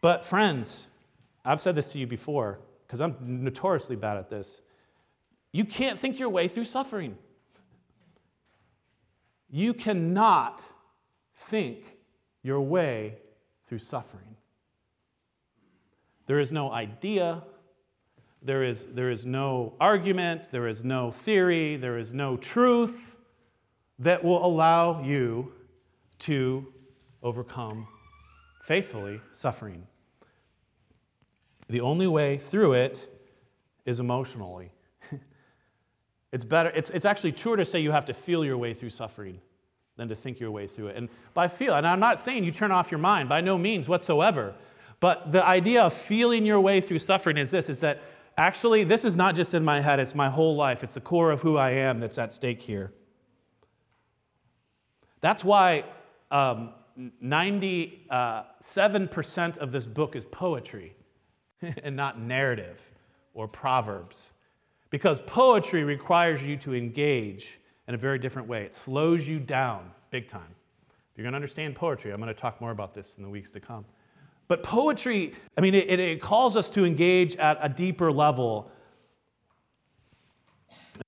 But, 0.00 0.24
friends, 0.24 0.90
I've 1.44 1.60
said 1.60 1.74
this 1.74 1.92
to 1.92 1.98
you 1.98 2.06
before 2.06 2.60
because 2.86 3.00
I'm 3.00 3.16
notoriously 3.20 3.96
bad 3.96 4.16
at 4.16 4.30
this. 4.30 4.62
You 5.52 5.64
can't 5.64 5.98
think 5.98 6.18
your 6.18 6.28
way 6.28 6.48
through 6.48 6.64
suffering. 6.64 7.16
You 9.50 9.74
cannot 9.74 10.64
think 11.36 11.96
your 12.42 12.60
way 12.60 13.18
through 13.66 13.78
suffering. 13.78 14.36
There 16.26 16.40
is 16.40 16.52
no 16.52 16.72
idea, 16.72 17.42
there 18.42 18.64
is, 18.64 18.86
there 18.86 19.10
is 19.10 19.26
no 19.26 19.74
argument, 19.80 20.50
there 20.50 20.66
is 20.66 20.82
no 20.82 21.10
theory, 21.10 21.76
there 21.76 21.98
is 21.98 22.14
no 22.14 22.36
truth 22.36 23.16
that 23.98 24.24
will 24.24 24.44
allow 24.44 25.02
you 25.02 25.52
to 26.20 26.66
overcome 27.22 27.86
faithfully 28.62 29.20
suffering. 29.32 29.86
The 31.68 31.80
only 31.80 32.06
way 32.06 32.38
through 32.38 32.74
it 32.74 33.08
is 33.84 34.00
emotionally. 34.00 34.72
it's 36.32 36.44
better, 36.44 36.70
it's, 36.70 36.90
it's 36.90 37.04
actually 37.04 37.32
truer 37.32 37.56
to 37.56 37.64
say 37.64 37.80
you 37.80 37.92
have 37.92 38.04
to 38.06 38.14
feel 38.14 38.44
your 38.44 38.58
way 38.58 38.74
through 38.74 38.90
suffering 38.90 39.40
than 39.96 40.08
to 40.08 40.14
think 40.14 40.40
your 40.40 40.50
way 40.50 40.66
through 40.66 40.88
it. 40.88 40.96
And 40.96 41.08
by 41.34 41.48
feel, 41.48 41.74
and 41.74 41.86
I'm 41.86 42.00
not 42.00 42.18
saying 42.18 42.44
you 42.44 42.50
turn 42.50 42.72
off 42.72 42.90
your 42.90 42.98
mind, 42.98 43.28
by 43.28 43.40
no 43.40 43.56
means 43.56 43.88
whatsoever. 43.88 44.54
But 45.00 45.32
the 45.32 45.44
idea 45.44 45.82
of 45.82 45.92
feeling 45.92 46.44
your 46.44 46.60
way 46.60 46.80
through 46.80 46.98
suffering 46.98 47.36
is 47.36 47.50
this 47.50 47.68
is 47.68 47.80
that 47.80 48.02
actually 48.36 48.84
this 48.84 49.04
is 49.04 49.16
not 49.16 49.34
just 49.34 49.54
in 49.54 49.64
my 49.64 49.80
head, 49.80 50.00
it's 50.00 50.14
my 50.14 50.28
whole 50.28 50.56
life. 50.56 50.82
It's 50.82 50.94
the 50.94 51.00
core 51.00 51.30
of 51.30 51.42
who 51.42 51.56
I 51.56 51.70
am 51.70 52.00
that's 52.00 52.18
at 52.18 52.32
stake 52.32 52.62
here. 52.62 52.92
That's 55.20 55.44
why 55.44 55.84
um, 56.30 56.70
97% 57.22 59.58
of 59.58 59.72
this 59.72 59.86
book 59.86 60.16
is 60.16 60.24
poetry 60.26 60.94
and 61.82 61.96
not 61.96 62.20
narrative 62.20 62.80
or 63.32 63.48
proverbs. 63.48 64.32
Because 64.90 65.20
poetry 65.22 65.84
requires 65.84 66.42
you 66.42 66.56
to 66.58 66.74
engage 66.74 67.58
in 67.88 67.94
a 67.94 67.98
very 67.98 68.18
different 68.18 68.48
way. 68.48 68.62
It 68.62 68.72
slows 68.72 69.26
you 69.28 69.38
down 69.40 69.90
big 70.10 70.28
time. 70.28 70.54
If 71.12 71.18
you're 71.18 71.24
going 71.24 71.32
to 71.32 71.36
understand 71.36 71.74
poetry, 71.74 72.12
I'm 72.12 72.20
going 72.20 72.28
to 72.28 72.40
talk 72.40 72.60
more 72.60 72.70
about 72.70 72.94
this 72.94 73.18
in 73.18 73.24
the 73.24 73.30
weeks 73.30 73.50
to 73.52 73.60
come. 73.60 73.84
But 74.46 74.62
poetry, 74.62 75.34
I 75.56 75.60
mean, 75.60 75.74
it, 75.74 75.98
it 75.98 76.20
calls 76.20 76.56
us 76.56 76.70
to 76.70 76.84
engage 76.84 77.36
at 77.36 77.58
a 77.60 77.68
deeper 77.68 78.12
level. 78.12 78.70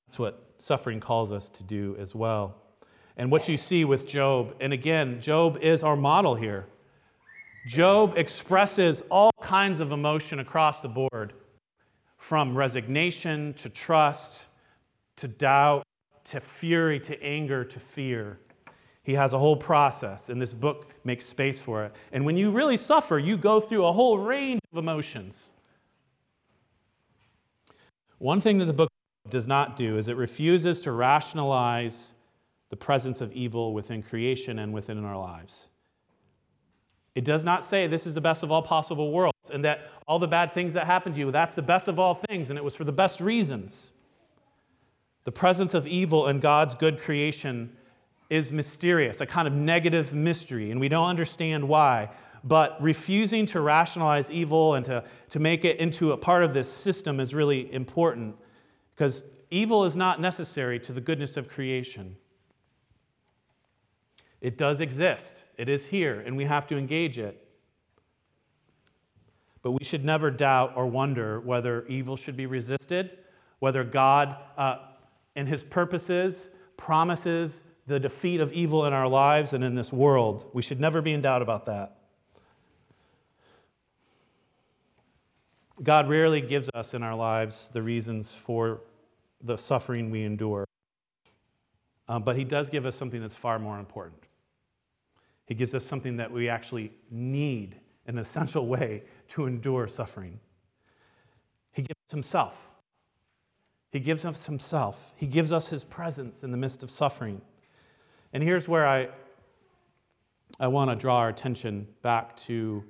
That's 0.06 0.18
what 0.18 0.46
suffering 0.58 1.00
calls 1.00 1.32
us 1.32 1.48
to 1.50 1.62
do 1.62 1.96
as 1.98 2.14
well. 2.14 2.56
And 3.16 3.30
what 3.30 3.48
you 3.48 3.56
see 3.56 3.84
with 3.84 4.06
Job, 4.06 4.54
and 4.60 4.72
again, 4.72 5.20
Job 5.20 5.58
is 5.60 5.82
our 5.82 5.96
model 5.96 6.34
here. 6.34 6.66
Job 7.66 8.16
expresses 8.16 9.02
all 9.10 9.32
kinds 9.56 9.80
of 9.80 9.90
emotion 9.90 10.38
across 10.38 10.82
the 10.82 10.88
board, 10.88 11.32
from 12.18 12.54
resignation 12.54 13.54
to 13.54 13.70
trust 13.70 14.48
to 15.16 15.26
doubt 15.26 15.82
to 16.24 16.40
fury 16.40 17.00
to 17.00 17.14
anger 17.22 17.64
to 17.64 17.80
fear. 17.80 18.38
He 19.02 19.14
has 19.14 19.32
a 19.32 19.38
whole 19.38 19.56
process, 19.56 20.28
and 20.28 20.42
this 20.42 20.52
book 20.52 20.92
makes 21.04 21.24
space 21.24 21.62
for 21.62 21.86
it. 21.86 21.94
And 22.12 22.26
when 22.26 22.36
you 22.36 22.50
really 22.50 22.76
suffer, 22.76 23.18
you 23.18 23.38
go 23.38 23.58
through 23.58 23.86
a 23.86 23.92
whole 23.92 24.18
range 24.18 24.60
of 24.72 24.76
emotions. 24.76 25.52
One 28.18 28.42
thing 28.42 28.58
that 28.58 28.66
the 28.66 28.74
book 28.74 28.90
does 29.30 29.48
not 29.48 29.74
do 29.74 29.96
is 29.96 30.08
it 30.08 30.18
refuses 30.18 30.82
to 30.82 30.92
rationalize 30.92 32.14
the 32.68 32.76
presence 32.76 33.22
of 33.22 33.32
evil 33.32 33.72
within 33.72 34.02
creation 34.02 34.58
and 34.58 34.74
within 34.74 35.02
our 35.02 35.16
lives. 35.16 35.70
It 37.16 37.24
does 37.24 37.46
not 37.46 37.64
say 37.64 37.86
this 37.86 38.06
is 38.06 38.14
the 38.14 38.20
best 38.20 38.42
of 38.42 38.52
all 38.52 38.60
possible 38.60 39.10
worlds 39.10 39.50
and 39.50 39.64
that 39.64 39.90
all 40.06 40.18
the 40.18 40.28
bad 40.28 40.52
things 40.52 40.74
that 40.74 40.84
happened 40.84 41.14
to 41.14 41.20
you, 41.20 41.30
that's 41.30 41.54
the 41.54 41.62
best 41.62 41.88
of 41.88 41.98
all 41.98 42.14
things 42.14 42.50
and 42.50 42.58
it 42.58 42.62
was 42.62 42.76
for 42.76 42.84
the 42.84 42.92
best 42.92 43.22
reasons. 43.22 43.94
The 45.24 45.32
presence 45.32 45.72
of 45.72 45.86
evil 45.86 46.28
in 46.28 46.40
God's 46.40 46.74
good 46.74 47.00
creation 47.00 47.74
is 48.28 48.52
mysterious, 48.52 49.22
a 49.22 49.26
kind 49.26 49.48
of 49.48 49.54
negative 49.54 50.12
mystery, 50.12 50.70
and 50.70 50.78
we 50.78 50.90
don't 50.90 51.08
understand 51.08 51.66
why. 51.66 52.10
But 52.44 52.80
refusing 52.82 53.46
to 53.46 53.60
rationalize 53.62 54.30
evil 54.30 54.74
and 54.74 54.84
to, 54.84 55.02
to 55.30 55.38
make 55.38 55.64
it 55.64 55.78
into 55.78 56.12
a 56.12 56.18
part 56.18 56.42
of 56.42 56.52
this 56.52 56.70
system 56.70 57.18
is 57.18 57.34
really 57.34 57.72
important 57.72 58.36
because 58.94 59.24
evil 59.50 59.84
is 59.84 59.96
not 59.96 60.20
necessary 60.20 60.78
to 60.80 60.92
the 60.92 61.00
goodness 61.00 61.38
of 61.38 61.48
creation. 61.48 62.16
It 64.40 64.58
does 64.58 64.80
exist, 64.80 65.44
it 65.56 65.68
is 65.68 65.86
here, 65.86 66.20
and 66.20 66.36
we 66.36 66.44
have 66.44 66.66
to 66.68 66.76
engage 66.76 67.18
it. 67.18 67.42
But 69.62 69.72
we 69.72 69.82
should 69.82 70.04
never 70.04 70.30
doubt 70.30 70.74
or 70.76 70.86
wonder 70.86 71.40
whether 71.40 71.86
evil 71.86 72.16
should 72.16 72.36
be 72.36 72.46
resisted, 72.46 73.18
whether 73.58 73.82
God, 73.82 74.36
uh, 74.56 74.76
in 75.34 75.46
his 75.46 75.64
purposes, 75.64 76.50
promises 76.76 77.64
the 77.86 77.98
defeat 77.98 78.40
of 78.40 78.52
evil 78.52 78.86
in 78.86 78.92
our 78.92 79.08
lives 79.08 79.52
and 79.52 79.64
in 79.64 79.74
this 79.74 79.92
world. 79.92 80.48
We 80.52 80.62
should 80.62 80.80
never 80.80 81.00
be 81.00 81.12
in 81.12 81.20
doubt 81.20 81.42
about 81.42 81.66
that. 81.66 81.96
God 85.82 86.08
rarely 86.08 86.40
gives 86.40 86.70
us 86.74 86.94
in 86.94 87.02
our 87.02 87.14
lives 87.14 87.68
the 87.72 87.82
reasons 87.82 88.34
for 88.34 88.80
the 89.42 89.56
suffering 89.56 90.10
we 90.10 90.24
endure. 90.24 90.66
Um, 92.08 92.22
but 92.22 92.36
He 92.36 92.44
does 92.44 92.70
give 92.70 92.86
us 92.86 92.96
something 92.96 93.20
that's 93.20 93.36
far 93.36 93.58
more 93.58 93.78
important. 93.78 94.25
He 95.46 95.54
gives 95.54 95.74
us 95.74 95.84
something 95.84 96.16
that 96.16 96.30
we 96.30 96.48
actually 96.48 96.92
need, 97.10 97.76
an 98.06 98.18
essential 98.18 98.66
way 98.74 99.04
to 99.28 99.46
endure 99.46 99.88
suffering. 99.88 100.40
He 101.72 101.82
gives 101.82 102.00
us 102.08 102.12
Himself. 102.12 102.68
He 103.90 104.00
gives 104.00 104.24
us 104.24 104.46
Himself. 104.46 105.14
He 105.16 105.26
gives 105.26 105.52
us 105.52 105.68
His 105.68 105.84
presence 105.84 106.42
in 106.42 106.50
the 106.50 106.56
midst 106.56 106.82
of 106.82 106.90
suffering. 106.90 107.40
And 108.32 108.42
here's 108.42 108.68
where 108.68 108.86
I, 108.86 109.08
I 110.58 110.66
want 110.68 110.90
to 110.90 110.96
draw 110.96 111.18
our 111.18 111.28
attention 111.28 111.86
back 112.02 112.36
to 112.38 112.84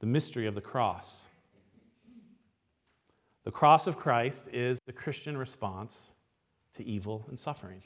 the 0.00 0.06
mystery 0.06 0.46
of 0.46 0.54
the 0.54 0.60
cross. 0.60 1.26
The 3.44 3.50
cross 3.50 3.86
of 3.86 3.96
Christ 3.96 4.48
is 4.52 4.80
the 4.86 4.92
Christian 4.92 5.36
response 5.36 6.14
to 6.74 6.84
evil 6.84 7.24
and 7.28 7.38
suffering. 7.38 7.82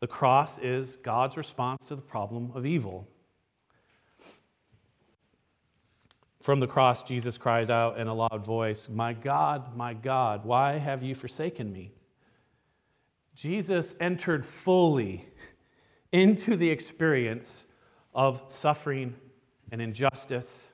The 0.00 0.06
cross 0.06 0.58
is 0.58 0.96
God's 0.96 1.36
response 1.36 1.86
to 1.86 1.96
the 1.96 2.02
problem 2.02 2.52
of 2.54 2.66
evil. 2.66 3.08
From 6.40 6.60
the 6.60 6.66
cross, 6.66 7.02
Jesus 7.02 7.38
cried 7.38 7.70
out 7.70 7.98
in 7.98 8.06
a 8.06 8.14
loud 8.14 8.44
voice, 8.44 8.88
My 8.88 9.14
God, 9.14 9.76
my 9.76 9.94
God, 9.94 10.44
why 10.44 10.78
have 10.78 11.02
you 11.02 11.14
forsaken 11.14 11.72
me? 11.72 11.92
Jesus 13.34 13.94
entered 14.00 14.46
fully 14.46 15.26
into 16.12 16.56
the 16.56 16.70
experience 16.70 17.66
of 18.14 18.42
suffering 18.48 19.14
and 19.72 19.82
injustice. 19.82 20.72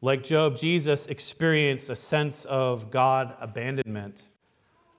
Like 0.00 0.22
Job, 0.22 0.56
Jesus 0.56 1.06
experienced 1.06 1.88
a 1.88 1.96
sense 1.96 2.44
of 2.46 2.90
God 2.90 3.36
abandonment. 3.40 4.22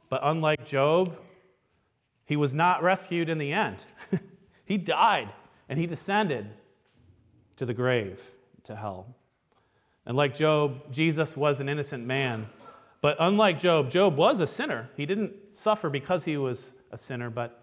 But 0.10 0.22
unlike 0.24 0.66
Job, 0.66 1.20
he 2.26 2.36
was 2.36 2.54
not 2.54 2.84
rescued 2.84 3.30
in 3.30 3.38
the 3.38 3.54
end. 3.54 3.86
he 4.66 4.78
died 4.78 5.30
and 5.70 5.80
he 5.80 5.86
descended 5.86 6.50
to 7.58 7.66
the 7.66 7.74
grave, 7.74 8.32
to 8.64 8.76
hell. 8.76 9.16
And 10.06 10.18
like 10.18 10.34
Job, 10.34 10.92
Jesus 10.92 11.38
was 11.38 11.60
an 11.60 11.70
innocent 11.70 12.06
man 12.06 12.48
but 13.06 13.18
unlike 13.20 13.60
Job, 13.60 13.92
Job 13.92 14.18
was 14.18 14.40
a 14.40 14.48
sinner. 14.48 14.90
He 14.98 15.06
didn't 15.06 15.34
suffer 15.52 15.92
because 15.92 16.24
he 16.26 16.38
was 16.38 16.74
a 16.92 16.98
sinner, 16.98 17.30
but 17.30 17.62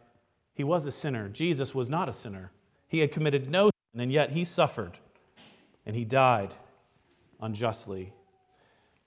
he 0.55 0.63
was 0.63 0.87
a 0.87 0.93
sinner. 0.93 1.29
Jesus 1.29 1.75
was 1.75 1.91
not 1.91 2.09
a 2.09 2.13
sinner. 2.13 2.53
He 2.87 3.01
had 3.01 3.11
committed 3.11 3.51
no 3.51 3.65
sin, 3.65 4.03
and 4.03 4.13
yet 4.13 4.31
he 4.31 4.45
suffered 4.45 4.99
and 5.85 5.97
he 5.97 6.05
died 6.05 6.55
unjustly. 7.41 8.13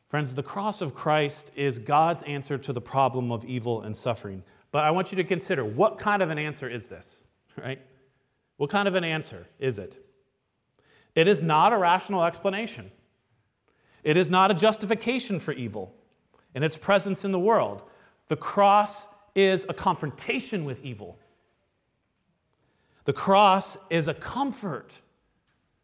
Friends, 0.09 0.35
the 0.35 0.43
cross 0.43 0.81
of 0.81 0.93
Christ 0.93 1.53
is 1.55 1.79
God's 1.79 2.21
answer 2.23 2.57
to 2.57 2.73
the 2.73 2.81
problem 2.81 3.31
of 3.31 3.45
evil 3.45 3.81
and 3.83 3.95
suffering. 3.95 4.43
But 4.75 4.83
I 4.83 4.91
want 4.91 5.13
you 5.13 5.15
to 5.15 5.23
consider 5.23 5.63
what 5.63 5.97
kind 5.97 6.21
of 6.21 6.31
an 6.31 6.37
answer 6.37 6.67
is 6.67 6.87
this, 6.87 7.21
right? 7.55 7.79
What 8.57 8.69
kind 8.69 8.89
of 8.89 8.95
an 8.95 9.05
answer 9.05 9.47
is 9.57 9.79
it? 9.79 9.97
It 11.15 11.29
is 11.29 11.41
not 11.41 11.71
a 11.71 11.77
rational 11.77 12.25
explanation. 12.25 12.91
It 14.03 14.17
is 14.17 14.29
not 14.29 14.51
a 14.51 14.53
justification 14.53 15.39
for 15.39 15.53
evil 15.53 15.95
and 16.53 16.61
its 16.61 16.75
presence 16.75 17.23
in 17.23 17.31
the 17.31 17.39
world. 17.39 17.83
The 18.27 18.35
cross 18.35 19.07
is 19.33 19.65
a 19.69 19.73
confrontation 19.73 20.65
with 20.65 20.83
evil. 20.83 21.17
The 23.05 23.13
cross 23.13 23.77
is 23.89 24.09
a 24.09 24.13
comfort 24.13 25.01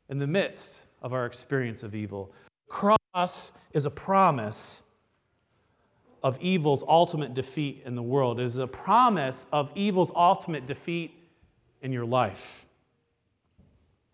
in 0.09 0.19
the 0.19 0.27
midst 0.27 0.83
of 1.01 1.13
our 1.13 1.25
experience 1.25 1.81
of 1.81 1.95
evil. 1.95 2.33
The 2.67 2.73
cross 2.73 3.53
is 3.71 3.85
a 3.85 3.89
promise 3.89 4.83
of 6.23 6.39
evil's 6.41 6.83
ultimate 6.87 7.33
defeat 7.33 7.81
in 7.85 7.95
the 7.95 8.03
world. 8.03 8.39
It 8.39 8.43
is 8.43 8.57
a 8.57 8.67
promise 8.67 9.47
of 9.51 9.71
evil's 9.75 10.11
ultimate 10.15 10.65
defeat 10.67 11.17
in 11.81 11.91
your 11.91 12.05
life. 12.05 12.65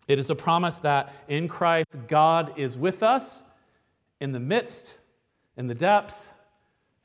It 0.06 0.18
is 0.18 0.30
a 0.30 0.34
promise 0.34 0.80
that 0.80 1.12
in 1.28 1.48
Christ, 1.48 1.96
God 2.06 2.58
is 2.58 2.78
with 2.78 3.02
us 3.02 3.44
in 4.20 4.32
the 4.32 4.40
midst, 4.40 5.00
in 5.56 5.66
the 5.66 5.74
depths, 5.74 6.32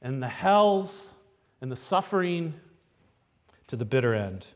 in 0.02 0.22
the 0.22 0.30
hells 0.30 1.16
and 1.60 1.70
the 1.70 1.76
suffering 1.76 2.54
to 3.68 3.76
the 3.76 3.86
bitter 3.86 4.14
end. 4.14 4.48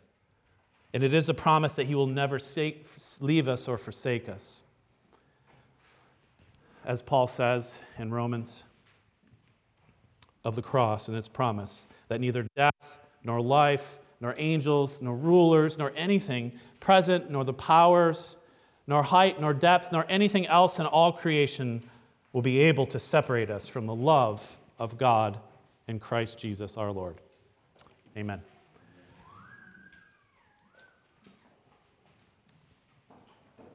And 0.94 1.04
it 1.04 1.14
is 1.14 1.28
a 1.28 1.34
promise 1.34 1.76
that 1.76 1.88
He 1.88 1.96
will 1.96 2.08
never 2.08 2.40
leave 3.20 3.48
us 3.50 3.68
or 3.68 3.78
forsake 3.78 4.30
us. 4.30 4.64
as 6.86 7.02
Paul 7.02 7.28
says 7.28 7.82
in 7.98 8.12
Romans, 8.12 8.64
of 10.44 10.56
the 10.56 10.62
cross 10.62 11.08
and 11.08 11.18
its 11.18 11.28
promise 11.28 11.88
that 12.08 12.22
neither 12.22 12.48
death, 12.56 13.00
nor 13.24 13.42
life, 13.42 14.00
nor 14.20 14.34
angels, 14.38 15.02
nor 15.02 15.16
rulers, 15.16 15.78
nor 15.78 15.92
anything 15.96 16.52
present, 16.80 17.30
nor 17.30 17.44
the 17.44 17.54
powers, 17.54 18.38
nor 18.88 19.04
height, 19.04 19.40
nor 19.40 19.54
depth, 19.54 19.92
nor 19.92 20.06
anything 20.10 20.48
else 20.48 20.80
in 20.80 20.86
all 20.86 21.12
creation 21.12 21.84
will 22.34 22.42
be 22.42 22.60
able 22.60 22.86
to 22.88 23.00
separate 23.00 23.50
us 23.50 23.68
from 23.68 23.86
the 23.86 23.96
love 23.96 24.58
of 24.80 24.98
God 24.98 25.40
in 25.88 26.00
Christ 26.00 26.38
Jesus 26.38 26.78
our 26.78 26.92
Lord. 26.92 27.16
Amen. 28.18 28.42